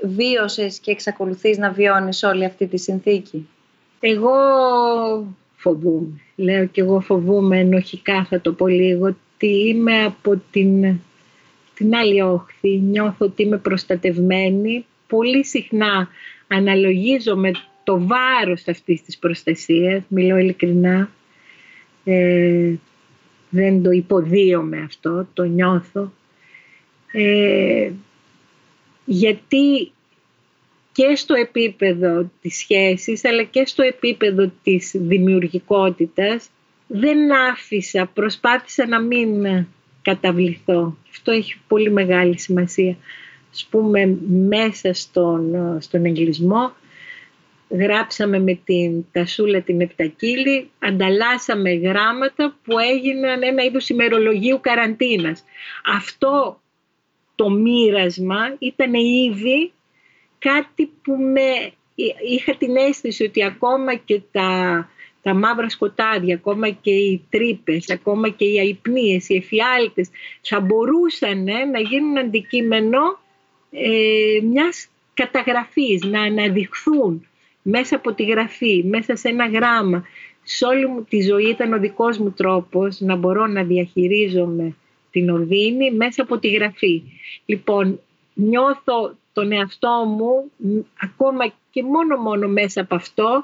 βίωσες 0.01 0.79
και 0.79 0.91
εξακολουθείς 0.91 1.58
να 1.58 1.71
βιώνεις 1.71 2.23
όλη 2.23 2.45
αυτή 2.45 2.67
τη 2.67 2.77
συνθήκη. 2.77 3.49
Εγώ 3.99 4.32
φοβούμαι. 5.60 6.22
Λέω 6.36 6.65
και 6.65 6.82
εγώ 6.82 7.00
φοβούμαι 7.00 7.60
ενοχικά 7.60 8.26
θα 8.26 8.41
το 8.41 8.54
πω 8.54 8.67
λίγο 8.67 9.06
ότι 9.06 9.48
είμαι 9.48 10.04
από 10.04 10.41
την, 10.52 11.00
την 11.74 11.95
άλλη 11.95 12.22
όχθη. 12.22 12.78
Νιώθω 12.78 13.26
ότι 13.26 13.43
είμαι 13.43 13.58
προστατευμένη. 13.58 14.86
Πολύ 15.08 15.45
συχνά 15.45 16.08
αναλογίζομαι 16.48 17.52
το 17.84 18.08
βάρος 18.08 18.67
αυτής 18.67 19.02
της 19.02 19.17
προστασίας. 19.17 20.04
Μιλώ 20.08 20.38
ειλικρινά. 20.38 21.10
Ε, 22.04 22.74
δεν 23.50 23.84
το 23.84 23.91
υποδίωμαι 23.91 24.82
αυτό, 24.82 25.28
το 25.34 25.43
νιώθω. 25.43 26.13
Ε, 27.12 27.91
γιατί 29.06 29.91
και 30.99 31.15
στο 31.15 31.33
επίπεδο 31.33 32.31
της 32.41 32.57
σχέσης 32.57 33.25
αλλά 33.25 33.43
και 33.43 33.65
στο 33.65 33.83
επίπεδο 33.83 34.51
της 34.63 34.91
δημιουργικότητας 34.95 36.49
δεν 36.88 37.33
άφησα, 37.49 38.12
προσπάθησα 38.13 38.88
να 38.88 39.01
μην 39.01 39.45
καταβληθώ. 40.01 40.97
Αυτό 41.09 41.31
έχει 41.31 41.55
πολύ 41.67 41.91
μεγάλη 41.91 42.39
σημασία. 42.39 42.97
Ας 43.51 43.67
πούμε 43.69 44.17
μέσα 44.27 44.93
στον, 44.93 45.55
στον 45.81 46.05
εγκλισμό 46.05 46.73
γράψαμε 47.69 48.39
με 48.39 48.59
την 48.63 49.05
Τασούλα 49.12 49.62
την 49.62 49.81
Επτακύλη, 49.81 50.69
ανταλλάσσαμε 50.79 51.73
γράμματα 51.73 52.55
που 52.63 52.79
έγιναν 52.79 53.43
ένα 53.43 53.63
είδος 53.63 53.89
ημερολογίου 53.89 54.59
καραντίνας. 54.62 55.43
Αυτό 55.95 56.62
το 57.35 57.49
μοίρασμα 57.49 58.55
ήταν 58.59 58.93
ήδη 58.93 59.71
κάτι 60.39 60.91
που 61.04 61.12
με... 61.12 61.71
είχα 62.30 62.56
την 62.56 62.75
αίσθηση 62.75 63.23
ότι 63.23 63.43
ακόμα 63.43 63.95
και 63.95 64.21
τα, 64.32 64.89
τα 65.21 65.34
μαύρα 65.34 65.69
σκοτάδια, 65.69 66.36
ακόμα 66.36 66.69
και 66.69 66.91
οι 66.91 67.25
τρύπες, 67.30 67.89
ακόμα 67.89 68.30
και 68.30 68.45
οι 68.45 68.60
αϊπνίες, 68.60 69.30
οι 69.30 69.36
εφιάλτες 69.36 70.10
θα 70.41 70.60
μπορούσαν 70.60 71.43
να 71.71 71.80
γίνουν 71.80 72.17
αντικείμενο 72.17 73.19
ε, 73.71 74.39
μιας 74.43 74.88
καταγραφής, 75.13 76.04
να 76.04 76.21
αναδειχθούν 76.21 77.28
μέσα 77.62 77.95
από 77.95 78.13
τη 78.13 78.23
γραφή, 78.23 78.84
μέσα 78.84 79.15
σε 79.15 79.30
ένα 79.30 79.47
γράμμα. 79.47 80.06
Σε 80.43 80.65
όλη 80.65 80.88
μου 80.88 81.04
τη 81.04 81.21
ζωή 81.21 81.49
ήταν 81.49 81.73
ο 81.73 81.80
δικός 81.80 82.17
μου 82.17 82.32
τρόπος 82.32 82.99
να 82.99 83.15
μπορώ 83.15 83.47
να 83.47 83.63
διαχειρίζομαι 83.63 84.75
την 85.12 85.30
οδύνη 85.30 85.91
μέσα 85.91 86.21
από 86.21 86.38
τη 86.38 86.49
γραφή. 86.49 87.04
Λοιπόν, 87.45 87.99
νιώθω 88.34 89.17
τον 89.39 89.52
εαυτό 89.52 90.06
μου, 90.08 90.52
ακόμα 91.02 91.54
και 91.71 91.84
μόνο 91.84 92.17
μόνο 92.17 92.47
μέσα 92.47 92.82
από 92.82 92.95
αυτό, 92.95 93.43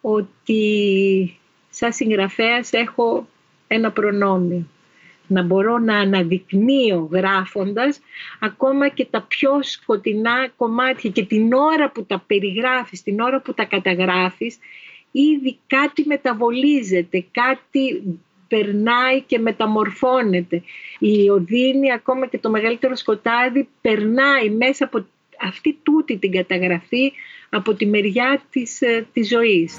ότι 0.00 1.38
σαν 1.70 1.92
συγγραφέας 1.92 2.72
έχω 2.72 3.28
ένα 3.66 3.90
προνόμιο. 3.90 4.66
Να 5.26 5.42
μπορώ 5.42 5.78
να 5.78 5.96
αναδεικνύω 5.98 7.08
γράφοντας 7.12 8.00
ακόμα 8.40 8.88
και 8.88 9.04
τα 9.04 9.22
πιο 9.28 9.62
σκοτεινά 9.62 10.48
κομμάτια 10.56 11.10
και 11.10 11.24
την 11.24 11.52
ώρα 11.52 11.90
που 11.90 12.04
τα 12.04 12.24
περιγράφεις, 12.26 13.02
την 13.02 13.20
ώρα 13.20 13.40
που 13.40 13.54
τα 13.54 13.64
καταγράφεις, 13.64 14.58
ήδη 15.10 15.58
κάτι 15.66 16.04
μεταβολίζεται, 16.06 17.26
κάτι 17.30 18.02
περνάει 18.48 19.22
και 19.26 19.38
μεταμορφώνεται. 19.38 20.62
Η 20.98 21.28
οδύνη, 21.28 21.92
ακόμα 21.92 22.26
και 22.26 22.38
το 22.38 22.50
μεγαλύτερο 22.50 22.96
σκοτάδι, 22.96 23.68
περνάει 23.80 24.50
μέσα 24.50 24.84
από 24.84 25.06
αυτή 25.40 25.78
τούτη 25.82 26.16
την 26.16 26.30
καταγραφή 26.30 27.12
από 27.50 27.74
τη 27.74 27.86
μεριά 27.86 28.42
της, 28.50 28.80
ε, 28.80 29.06
της 29.12 29.28
ζωής. 29.28 29.78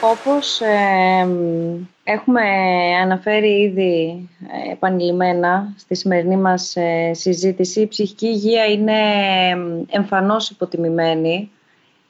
Όπως 0.00 0.60
έχουμε 2.04 2.40
αναφέρει 3.02 3.60
ήδη 3.60 4.28
ε, 4.66 4.72
επανειλημμένα 4.72 5.74
στη 5.78 5.94
σημερινή 5.94 6.36
μας 6.36 6.76
ε, 6.76 7.10
συζήτηση, 7.14 7.80
η 7.80 7.86
ψυχική 7.86 8.26
υγεία 8.26 8.64
είναι 8.64 9.00
εμφανώς 9.88 10.50
υποτιμημένη 10.50 11.50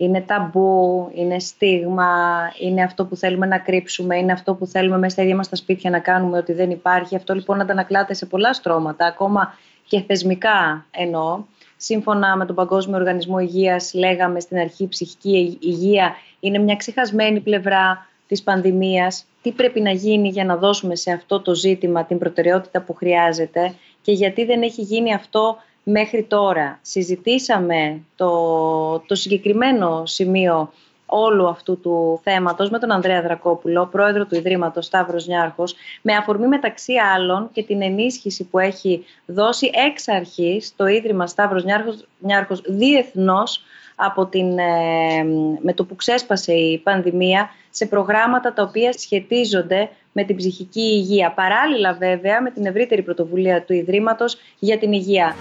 είναι 0.04 0.20
ταμπού, 0.20 1.10
είναι 1.14 1.38
στίγμα, 1.38 2.12
είναι 2.60 2.82
αυτό 2.82 3.04
που 3.04 3.16
θέλουμε 3.16 3.46
να 3.46 3.58
κρύψουμε, 3.58 4.16
είναι 4.16 4.32
αυτό 4.32 4.54
που 4.54 4.66
θέλουμε 4.66 4.98
μέσα 4.98 5.12
στα 5.12 5.22
ίδια 5.22 5.36
μας 5.36 5.48
τα 5.48 5.56
σπίτια 5.56 5.90
να 5.90 5.98
κάνουμε 5.98 6.38
ότι 6.38 6.52
δεν 6.52 6.70
υπάρχει. 6.70 7.16
Αυτό 7.16 7.34
λοιπόν 7.34 7.60
αντανακλάται 7.60 8.14
σε 8.14 8.26
πολλά 8.26 8.52
στρώματα, 8.52 9.06
ακόμα 9.06 9.54
και 9.86 10.00
θεσμικά 10.06 10.86
εννοώ. 10.90 11.44
Σύμφωνα 11.76 12.36
με 12.36 12.46
τον 12.46 12.54
Παγκόσμιο 12.54 12.96
Οργανισμό 12.96 13.38
Υγείας 13.38 13.94
λέγαμε 13.94 14.40
στην 14.40 14.58
αρχή 14.58 14.88
ψυχική 14.88 15.58
υγεία 15.60 16.14
είναι 16.40 16.58
μια 16.58 16.76
ξεχασμένη 16.76 17.40
πλευρά 17.40 18.06
της 18.28 18.42
πανδημίας. 18.42 19.24
Τι 19.42 19.52
πρέπει 19.52 19.80
να 19.80 19.90
γίνει 19.90 20.28
για 20.28 20.44
να 20.44 20.56
δώσουμε 20.56 20.94
σε 20.94 21.12
αυτό 21.12 21.40
το 21.40 21.54
ζήτημα 21.54 22.04
την 22.04 22.18
προτεραιότητα 22.18 22.80
που 22.80 22.94
χρειάζεται 22.94 23.74
και 24.02 24.12
γιατί 24.12 24.44
δεν 24.44 24.62
έχει 24.62 24.82
γίνει 24.82 25.14
αυτό 25.14 25.56
μέχρι 25.82 26.22
τώρα. 26.22 26.78
Συζητήσαμε 26.82 28.00
το, 28.16 28.98
το 28.98 29.14
συγκεκριμένο 29.14 30.06
σημείο 30.06 30.72
όλου 31.14 31.48
αυτού 31.48 31.80
του 31.80 32.20
θέματος 32.22 32.70
με 32.70 32.78
τον 32.78 32.92
Ανδρέα 32.92 33.22
Δρακόπουλο, 33.22 33.86
πρόεδρο 33.86 34.26
του 34.26 34.34
Ιδρύματος 34.34 34.86
Σταύρος 34.86 35.26
Νιάρχος, 35.26 35.74
με 36.02 36.14
αφορμή 36.14 36.46
μεταξύ 36.46 36.92
άλλων 37.14 37.48
και 37.52 37.62
την 37.62 37.82
ενίσχυση 37.82 38.44
που 38.44 38.58
έχει 38.58 39.04
δώσει 39.26 39.70
εξ 39.86 40.08
αρχής 40.08 40.72
το 40.76 40.86
Ίδρυμα 40.86 41.26
Σταύρος 41.26 41.64
Νιάρχος, 41.64 42.06
Νιάρχος 42.18 42.62
διεθνώς 42.66 43.62
από 43.96 44.26
την, 44.26 44.58
ε, 44.58 45.24
με 45.60 45.72
το 45.74 45.84
που 45.84 45.96
ξέσπασε 45.96 46.52
η 46.52 46.78
πανδημία 46.78 47.50
σε 47.70 47.86
προγράμματα 47.86 48.52
τα 48.52 48.62
οποία 48.62 48.92
σχετίζονται 48.92 49.90
με 50.12 50.24
την 50.24 50.36
ψυχική 50.36 50.80
υγεία. 50.80 51.32
Παράλληλα 51.32 51.92
βέβαια 51.92 52.42
με 52.42 52.50
την 52.50 52.66
ευρύτερη 52.66 53.02
πρωτοβουλία 53.02 53.62
του 53.62 53.72
Ιδρύματος 53.72 54.36
για 54.58 54.78
την 54.78 54.92
υγεία. 54.92 55.36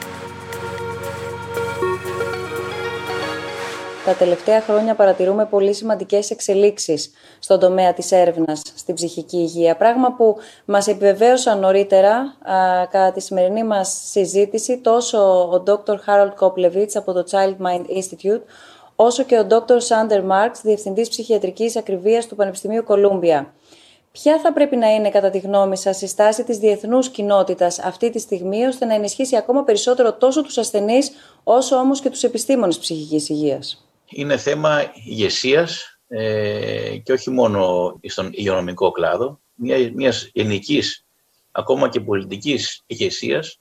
Τα 4.05 4.13
τελευταία 4.13 4.61
χρόνια 4.61 4.95
παρατηρούμε 4.95 5.45
πολύ 5.45 5.73
σημαντικές 5.73 6.31
εξελίξεις 6.31 7.11
στον 7.39 7.59
τομέα 7.59 7.93
της 7.93 8.11
έρευνας 8.11 8.61
στην 8.75 8.95
ψυχική 8.95 9.37
υγεία, 9.37 9.75
πράγμα 9.75 10.13
που 10.13 10.37
μας 10.65 10.87
επιβεβαίωσαν 10.87 11.59
νωρίτερα 11.59 12.13
α, 12.15 12.87
κατά 12.89 13.11
τη 13.11 13.21
σημερινή 13.21 13.63
μας 13.63 14.01
συζήτηση 14.09 14.77
τόσο 14.77 15.17
ο 15.53 15.63
Dr. 15.67 15.95
Harold 16.05 16.33
Koplevich 16.39 16.91
από 16.93 17.13
το 17.13 17.23
Child 17.31 17.55
Mind 17.65 17.85
Institute, 17.97 18.41
όσο 18.95 19.23
και 19.23 19.39
ο 19.39 19.47
Dr. 19.49 19.77
Sander 19.77 20.21
Marks, 20.31 20.59
Διευθυντής 20.61 21.09
Ψυχιατρικής 21.09 21.75
Ακριβίας 21.75 22.27
του 22.27 22.35
Πανεπιστημίου 22.35 22.83
Κολούμπια. 22.83 23.53
Ποια 24.11 24.39
θα 24.39 24.53
πρέπει 24.53 24.75
να 24.75 24.87
είναι, 24.87 25.09
κατά 25.09 25.29
τη 25.29 25.39
γνώμη 25.39 25.77
σας, 25.77 26.01
η 26.01 26.07
στάση 26.07 26.43
της 26.43 26.57
διεθνούς 26.57 27.09
κοινότητας 27.09 27.79
αυτή 27.79 28.09
τη 28.09 28.19
στιγμή, 28.19 28.65
ώστε 28.65 28.85
να 28.85 28.93
ενισχύσει 28.93 29.35
ακόμα 29.35 29.63
περισσότερο 29.63 30.13
τόσο 30.13 30.43
τους 30.43 30.57
ασθενείς, 30.57 31.11
όσο 31.43 31.75
όμως 31.75 32.01
και 32.01 32.09
τους 32.09 32.23
επιστήμονες 32.23 32.77
ψυχικής 32.77 33.29
υγείας; 33.29 33.87
Είναι 34.09 34.37
θέμα 34.37 34.91
ηγεσίας 35.05 35.99
ε, 36.07 36.97
και 37.03 37.11
όχι 37.11 37.29
μόνο 37.29 37.93
στον 38.07 38.29
υγειονομικό 38.31 38.91
κλάδο, 38.91 39.39
μια, 39.53 39.91
μιας 39.93 40.29
γενικής, 40.33 41.05
ακόμα 41.51 41.89
και 41.89 41.99
πολιτικής 41.99 42.83
ηγεσίας 42.85 43.59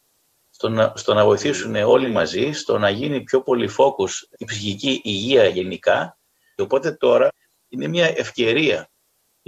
στο 0.50 0.68
να, 0.68 0.92
στο 0.96 1.14
να 1.14 1.24
βοηθήσουν 1.24 1.74
όλοι 1.74 2.08
μαζί, 2.08 2.52
στο 2.52 2.78
να 2.78 2.90
γίνει 2.90 3.20
πιο 3.20 3.42
πολύ 3.42 3.68
φόκους 3.68 4.28
η 4.38 4.44
ψυχική 4.44 5.00
υγεία 5.04 5.44
γενικά. 5.44 6.18
Και 6.54 6.62
οπότε 6.62 6.92
τώρα 6.92 7.28
είναι 7.68 7.88
μια 7.88 8.06
ευκαιρία, 8.16 8.74
γιατί 8.74 8.88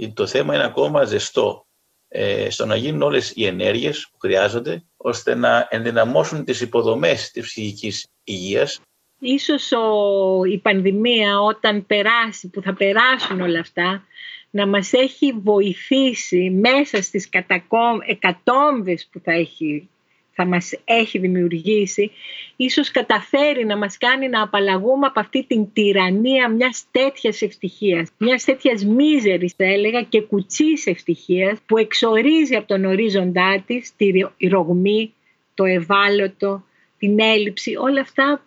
το 0.09 0.27
θέμα 0.27 0.55
είναι 0.55 0.63
ακόμα 0.63 1.03
ζεστό, 1.03 1.65
ε, 2.07 2.49
στο 2.49 2.65
να 2.65 2.75
γίνουν 2.75 3.01
όλες 3.01 3.31
οι 3.35 3.45
ενέργειες 3.45 4.07
που 4.11 4.17
χρειάζονται, 4.19 4.83
ώστε 4.97 5.35
να 5.35 5.67
ενδυναμώσουν 5.69 6.43
τις 6.43 6.61
υποδομές 6.61 7.31
της 7.31 7.43
ψυχικής 7.43 8.07
υγείας. 8.23 8.81
Ίσως 9.19 9.71
ο, 9.71 10.43
η 10.43 10.57
πανδημία 10.57 11.41
όταν 11.41 11.85
περάσει, 11.85 12.49
που 12.49 12.61
θα 12.61 12.73
περάσουν 12.73 13.41
όλα 13.41 13.59
αυτά, 13.59 14.03
να 14.49 14.67
μας 14.67 14.93
έχει 14.93 15.31
βοηθήσει 15.31 16.49
μέσα 16.49 17.01
στις 17.01 17.29
κατακόμ, 17.29 17.97
εκατόμβες 18.05 19.07
που 19.11 19.19
θα, 19.23 19.31
έχει, 19.31 19.89
θα 20.33 20.45
μας 20.45 20.73
έχει 20.85 21.19
δημιουργήσει, 21.19 22.11
ίσως 22.55 22.91
καταφέρει 22.91 23.65
να 23.65 23.77
μας 23.77 23.97
κάνει 23.97 24.29
να 24.29 24.41
απαλλαγούμε 24.41 25.05
από 25.05 25.19
αυτή 25.19 25.45
την 25.47 25.73
τυραννία 25.73 26.49
μιας 26.49 26.85
τέτοιας 26.91 27.41
ευτυχίας, 27.41 28.09
μιας 28.17 28.43
τέτοιας 28.43 28.85
μίζερης 28.85 29.53
θα 29.57 29.65
έλεγα 29.65 30.01
και 30.01 30.21
κουτσής 30.21 30.85
ευτυχίας 30.85 31.59
που 31.65 31.77
εξορίζει 31.77 32.55
από 32.55 32.67
τον 32.67 32.85
ορίζοντά 32.85 33.63
της 33.67 33.95
τη 33.95 34.47
ρογμή, 34.49 35.13
το 35.53 35.63
ευάλωτο, 35.63 36.63
την 36.97 37.19
έλλειψη, 37.19 37.75
όλα 37.75 38.01
αυτά 38.01 38.41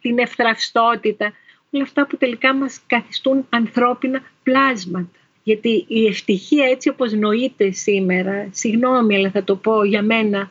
την 0.00 0.18
ευθραυστότητα, 0.18 1.32
όλα 1.70 1.82
αυτά 1.82 2.06
που 2.06 2.16
τελικά 2.16 2.54
μας 2.54 2.80
καθιστούν 2.86 3.46
ανθρώπινα 3.48 4.22
πλάσματα. 4.42 5.18
Γιατί 5.42 5.84
η 5.88 6.06
ευτυχία 6.06 6.66
έτσι 6.66 6.88
όπως 6.88 7.12
νοείται 7.12 7.70
σήμερα, 7.70 8.48
συγγνώμη 8.50 9.16
αλλά 9.16 9.30
θα 9.30 9.44
το 9.44 9.56
πω 9.56 9.84
για 9.84 10.02
μένα, 10.02 10.50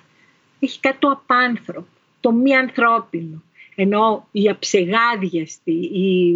έχει 0.60 0.80
κάτι 0.80 0.98
το 1.00 1.10
απάνθρωπο, 1.10 1.88
το 2.20 2.32
μη 2.32 2.56
ανθρώπινο. 2.56 3.44
Ενώ 3.76 4.28
η 4.32 4.50
αψεγάδιαστη, 4.50 5.72
η, 5.94 6.28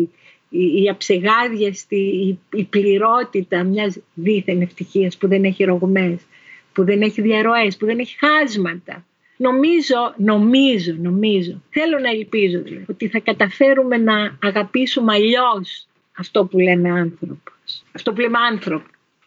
η, 0.49 0.83
η 0.83 0.89
αψεγάδιαστη, 0.89 1.95
η, 1.95 2.39
η 2.53 2.63
πληρότητα 2.63 3.63
μιας 3.63 3.99
δίθεν 4.13 4.61
ευτυχίας 4.61 5.17
που 5.17 5.27
δεν 5.27 5.43
έχει 5.43 5.63
ρογμές, 5.63 6.21
που 6.73 6.83
δεν 6.83 7.01
έχει 7.01 7.21
διαρροές, 7.21 7.77
που 7.77 7.85
δεν 7.85 7.99
έχει 7.99 8.17
χάσματα, 8.17 9.05
Νομίζω, 9.37 10.13
νομίζω, 10.17 10.95
νομίζω, 11.01 11.61
θέλω 11.69 11.99
να 11.99 12.09
ελπίζω 12.09 12.61
δηλαδή, 12.61 12.85
ότι 12.89 13.07
θα 13.07 13.19
καταφέρουμε 13.19 13.97
να 13.97 14.37
αγαπήσουμε 14.41 15.13
αλλιώς 15.13 15.87
αυτό 16.17 16.45
που 16.45 16.59
λέμε 16.59 16.89
άνθρωπος, 16.89 17.83
αυτό 17.91 18.13
που 18.13 18.19
λέμε 18.19 18.37
άνθρωπο. 18.39 18.85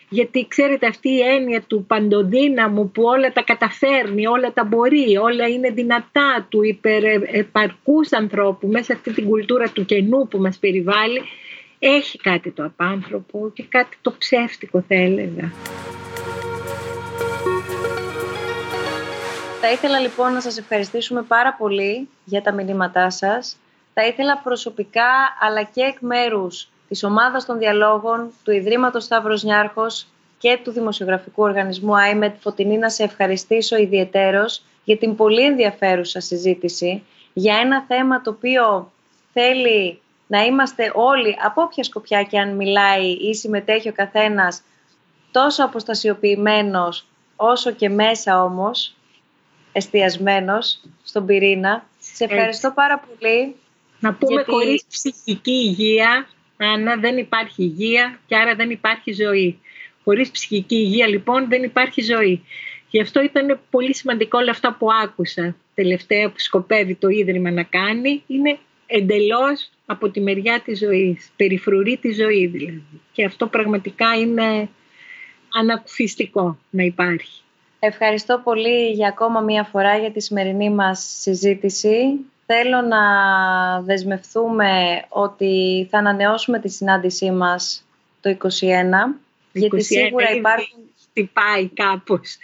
Γιατί 0.08 0.46
ξέρετε 0.48 0.86
αυτή 0.86 1.08
η 1.08 1.20
έννοια 1.20 1.62
του 1.62 1.84
παντοδύναμου 1.86 2.90
που 2.90 3.02
όλα 3.02 3.32
τα 3.32 3.42
καταφέρνει, 3.42 4.26
όλα 4.26 4.52
τα 4.52 4.64
μπορεί, 4.64 5.16
όλα 5.16 5.48
είναι 5.48 5.70
δυνατά 5.70 6.46
του 6.48 6.62
υπερεπαρκούς 6.62 8.12
ανθρώπου 8.12 8.66
μέσα 8.66 8.92
αυτή 8.92 9.12
την 9.12 9.28
κουλτούρα 9.28 9.68
του 9.68 9.84
κενού 9.84 10.28
που 10.28 10.38
μας 10.38 10.58
περιβάλλει, 10.58 11.22
έχει 11.78 12.18
κάτι 12.18 12.50
το 12.50 12.64
απάνθρωπο 12.64 13.50
και 13.54 13.64
κάτι 13.68 13.96
το 14.00 14.14
ψεύτικο 14.18 14.84
θα 14.88 14.94
έλεγα. 14.94 15.52
Θα 19.60 19.72
ήθελα 19.72 19.98
λοιπόν 19.98 20.32
να 20.32 20.40
σας 20.40 20.58
ευχαριστήσουμε 20.58 21.22
πάρα 21.22 21.54
πολύ 21.54 22.08
για 22.24 22.42
τα 22.42 22.52
μηνύματά 22.52 23.10
σας. 23.10 23.56
Θα 23.94 24.06
ήθελα 24.06 24.40
προσωπικά 24.44 25.36
αλλά 25.40 25.62
και 25.62 25.80
εκ 25.80 26.00
μέρους 26.00 26.68
της 26.88 27.04
ομάδας 27.04 27.44
των 27.44 27.58
διαλόγων 27.58 28.30
του 28.44 28.50
Ιδρύματος 28.50 29.04
Σταύρος 29.04 29.42
Νιάρχος 29.42 30.06
και 30.38 30.58
του 30.64 30.70
Δημοσιογραφικού 30.70 31.42
Οργανισμού 31.42 31.92
IMED 32.12 32.32
Φωτεινή 32.40 32.78
να 32.78 32.90
σε 32.90 33.02
ευχαριστήσω 33.02 33.76
ιδιαιτέρως 33.76 34.62
για 34.84 34.96
την 34.96 35.16
πολύ 35.16 35.44
ενδιαφέρουσα 35.44 36.20
συζήτηση 36.20 37.02
για 37.32 37.56
ένα 37.56 37.84
θέμα 37.88 38.20
το 38.20 38.30
οποίο 38.30 38.92
θέλει 39.32 40.00
να 40.26 40.44
είμαστε 40.44 40.92
όλοι 40.94 41.36
από 41.44 41.62
όποια 41.62 41.84
σκοπιά 41.84 42.22
και 42.22 42.38
αν 42.38 42.56
μιλάει 42.56 43.06
ή 43.06 43.34
συμμετέχει 43.34 43.88
ο 43.88 43.92
καθένας 43.92 44.62
τόσο 45.30 45.64
αποστασιοποιημένος 45.64 47.06
όσο 47.36 47.70
και 47.70 47.88
μέσα 47.88 48.42
όμως 48.42 48.94
εστιασμένος 49.72 50.80
στον 51.02 51.26
πυρήνα. 51.26 51.84
Σε 51.98 52.24
ευχαριστώ 52.24 52.72
πάρα 52.74 52.98
πολύ. 52.98 53.56
Να 54.00 54.14
πούμε 54.14 54.32
γιατί... 54.32 54.50
χωρίς 54.50 54.84
ψυχική 54.88 55.50
υγεία, 55.50 56.28
Άννα, 56.56 56.96
δεν 56.96 57.16
υπάρχει 57.16 57.62
υγεία 57.62 58.20
και 58.26 58.36
άρα 58.36 58.54
δεν 58.54 58.70
υπάρχει 58.70 59.12
ζωή. 59.12 59.58
Χωρίς 60.04 60.30
ψυχική 60.30 60.74
υγεία 60.74 61.08
λοιπόν 61.08 61.48
δεν 61.48 61.62
υπάρχει 61.62 62.02
ζωή. 62.02 62.44
Γι' 62.90 63.00
αυτό 63.00 63.22
ήταν 63.22 63.60
πολύ 63.70 63.94
σημαντικό 63.94 64.38
όλα 64.38 64.50
αυτά 64.50 64.76
που 64.78 64.86
άκουσα 65.02 65.56
τελευταία 65.74 66.28
που 66.28 66.38
σκοπεύει 66.38 66.94
το 66.94 67.08
Ίδρυμα 67.08 67.50
να 67.50 67.62
κάνει. 67.62 68.22
Είναι 68.26 68.58
εντελώς 68.86 69.70
από 69.86 70.10
τη 70.10 70.20
μεριά 70.20 70.60
της 70.64 70.78
ζωής, 70.78 71.30
περιφρουρεί 71.36 71.96
τη 71.96 72.12
ζωή 72.12 72.46
δηλαδή. 72.46 73.00
Και 73.12 73.24
αυτό 73.24 73.46
πραγματικά 73.46 74.16
είναι 74.18 74.68
ανακουφιστικό 75.52 76.58
να 76.70 76.82
υπάρχει. 76.82 77.40
Ευχαριστώ 77.78 78.40
πολύ 78.44 78.90
για 78.90 79.08
ακόμα 79.08 79.40
μία 79.40 79.64
φορά 79.64 79.98
για 79.98 80.10
τη 80.10 80.20
σημερινή 80.20 80.70
μας 80.70 81.16
συζήτηση. 81.20 82.20
Θέλω 82.46 82.80
να 82.80 83.00
δεσμευτούμε 83.80 85.02
ότι 85.08 85.86
θα 85.90 85.98
ανανεώσουμε 85.98 86.58
τη 86.58 86.68
συνάντησή 86.68 87.30
μας 87.30 87.86
το 88.20 88.36
2021, 88.40 88.48
γιατί 89.52 89.82
σίγουρα 89.82 90.30
υπάρχουν... 90.30 90.84
Χτυπάει 91.10 91.68
κάπως. 91.68 92.38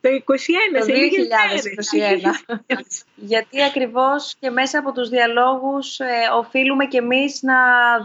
Το 0.00 0.08
2021, 0.08 0.80
το 0.80 0.92
2021. 2.56 2.76
γιατί 3.30 3.62
ακριβώς 3.62 4.34
και 4.40 4.50
μέσα 4.50 4.78
από 4.78 4.92
τους 4.92 5.08
διαλόγους 5.08 5.98
ε, 5.98 6.04
οφείλουμε 6.38 6.84
και 6.84 6.98
εμείς 6.98 7.42
να 7.42 7.54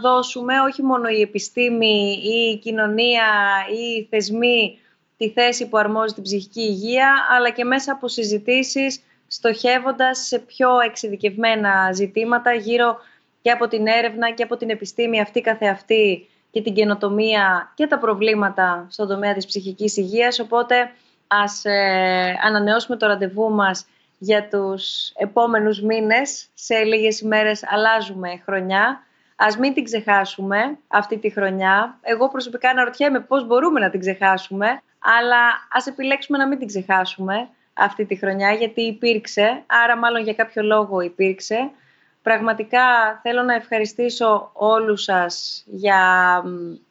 δώσουμε 0.00 0.60
όχι 0.60 0.82
μόνο 0.82 1.08
η 1.08 1.20
επιστήμη 1.20 2.20
ή 2.24 2.50
η 2.50 2.58
κοινωνία 2.58 3.24
ή 3.70 3.98
οι 3.98 4.06
θεσμοί 4.10 4.78
τη 5.16 5.30
θέση 5.30 5.68
που 5.68 5.76
αρμόζει 5.76 6.14
την 6.14 6.22
ψυχική 6.22 6.60
υγεία, 6.60 7.14
αλλά 7.36 7.50
και 7.50 7.64
μέσα 7.64 7.92
από 7.92 8.08
συζητήσεις 8.08 9.00
στοχεύοντας 9.28 10.18
σε 10.18 10.38
πιο 10.38 10.80
εξειδικευμένα 10.80 11.92
ζητήματα 11.92 12.52
γύρω 12.52 12.98
και 13.42 13.50
από 13.50 13.68
την 13.68 13.86
έρευνα 13.86 14.30
και 14.30 14.42
από 14.42 14.56
την 14.56 14.70
επιστήμη 14.70 15.20
αυτή 15.20 15.40
καθεαυτή 15.40 16.28
και 16.50 16.62
την 16.62 16.74
καινοτομία 16.74 17.72
και 17.74 17.86
τα 17.86 17.98
προβλήματα 17.98 18.86
στον 18.90 19.08
τομέα 19.08 19.34
της 19.34 19.46
ψυχικής 19.46 19.96
υγείας. 19.96 20.38
Οπότε 20.38 20.90
ας 21.26 21.64
ε, 21.64 22.38
ανανεώσουμε 22.42 22.96
το 22.96 23.06
ραντεβού 23.06 23.50
μας 23.50 23.86
για 24.18 24.48
τους 24.48 25.12
επόμενους 25.16 25.82
μήνες. 25.82 26.46
Σε 26.54 26.74
λίγες 26.74 27.20
ημέρες 27.20 27.62
αλλάζουμε 27.66 28.42
χρονιά. 28.44 29.00
Ας 29.36 29.56
μην 29.56 29.74
την 29.74 29.84
ξεχάσουμε 29.84 30.78
αυτή 30.88 31.18
τη 31.18 31.30
χρονιά. 31.30 31.98
Εγώ 32.02 32.28
προσωπικά 32.28 32.70
αναρωτιέμαι 32.70 33.20
πώς 33.20 33.46
μπορούμε 33.46 33.80
να 33.80 33.90
την 33.90 34.00
ξεχάσουμε 34.00 34.66
αλλά 35.20 35.68
ας 35.72 35.86
επιλέξουμε 35.86 36.38
να 36.38 36.46
μην 36.46 36.58
την 36.58 36.66
ξεχάσουμε 36.66 37.48
αυτή 37.76 38.04
τη 38.04 38.16
χρονιά, 38.16 38.52
γιατί 38.52 38.80
υπήρξε, 38.80 39.62
άρα 39.66 39.96
μάλλον 39.96 40.22
για 40.22 40.34
κάποιο 40.34 40.62
λόγο 40.62 41.00
υπήρξε. 41.00 41.70
Πραγματικά 42.22 42.80
θέλω 43.22 43.42
να 43.42 43.54
ευχαριστήσω 43.54 44.50
όλους 44.52 45.02
σας 45.02 45.64
για 45.66 46.00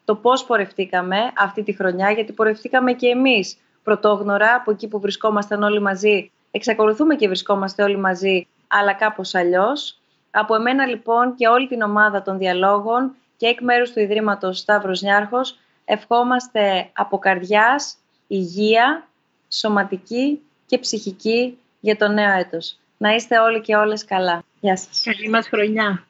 το 0.06 0.16
πώς 0.16 0.46
πορευτήκαμε 0.46 1.18
αυτή 1.38 1.64
τη 1.64 1.74
χρονιά, 1.74 2.12
γιατί 2.12 2.34
πορευτήκαμε 2.34 2.94
και 2.94 3.08
εμείς 3.08 3.58
πρωτόγνωρα 3.84 4.56
από 4.56 4.72
εκεί 4.72 4.88
που 4.88 5.00
βρισκόμασταν 5.00 5.64
όλοι 5.64 5.82
μαζί. 5.82 6.32
Εξακολουθούμε 6.52 7.16
και 7.16 7.28
βρισκόμαστε 7.28 7.84
όλοι 7.84 7.98
μαζί, 7.98 8.48
αλλά 8.68 8.94
κάπως 8.94 9.36
αλλιώς. 9.36 10.00
Από 10.32 10.56
εμένα 10.56 10.86
λοιπόν 10.86 11.36
και 11.36 11.48
όλη 11.48 11.68
την 11.68 11.82
ομάδα 11.82 12.22
των 12.22 12.38
διαλόγων 12.38 13.16
και 13.38 13.46
εκ 13.48 13.62
μέρους 13.62 13.92
του 13.92 14.00
Ιδρύματος 14.00 14.60
Σταύρος 14.60 15.02
Νιάρχος 15.02 15.60
ευχόμαστε 15.86 16.90
από 16.94 17.18
καρδιάς 17.18 17.98
υγεία, 18.28 19.08
σωματική 19.50 20.42
και 20.66 20.78
ψυχική 20.78 21.58
για 21.80 21.98
το 21.98 22.08
νέο 22.08 22.32
έτος. 22.32 22.80
Να 22.98 23.16
είστε 23.16 23.40
όλοι 23.40 23.62
και 23.62 23.76
όλες 23.76 24.06
καλά. 24.06 24.44
Γεια 24.60 24.78
σας. 24.78 25.02
Καλή 25.04 25.30
μας 25.30 25.48
χρονιά. 25.48 26.05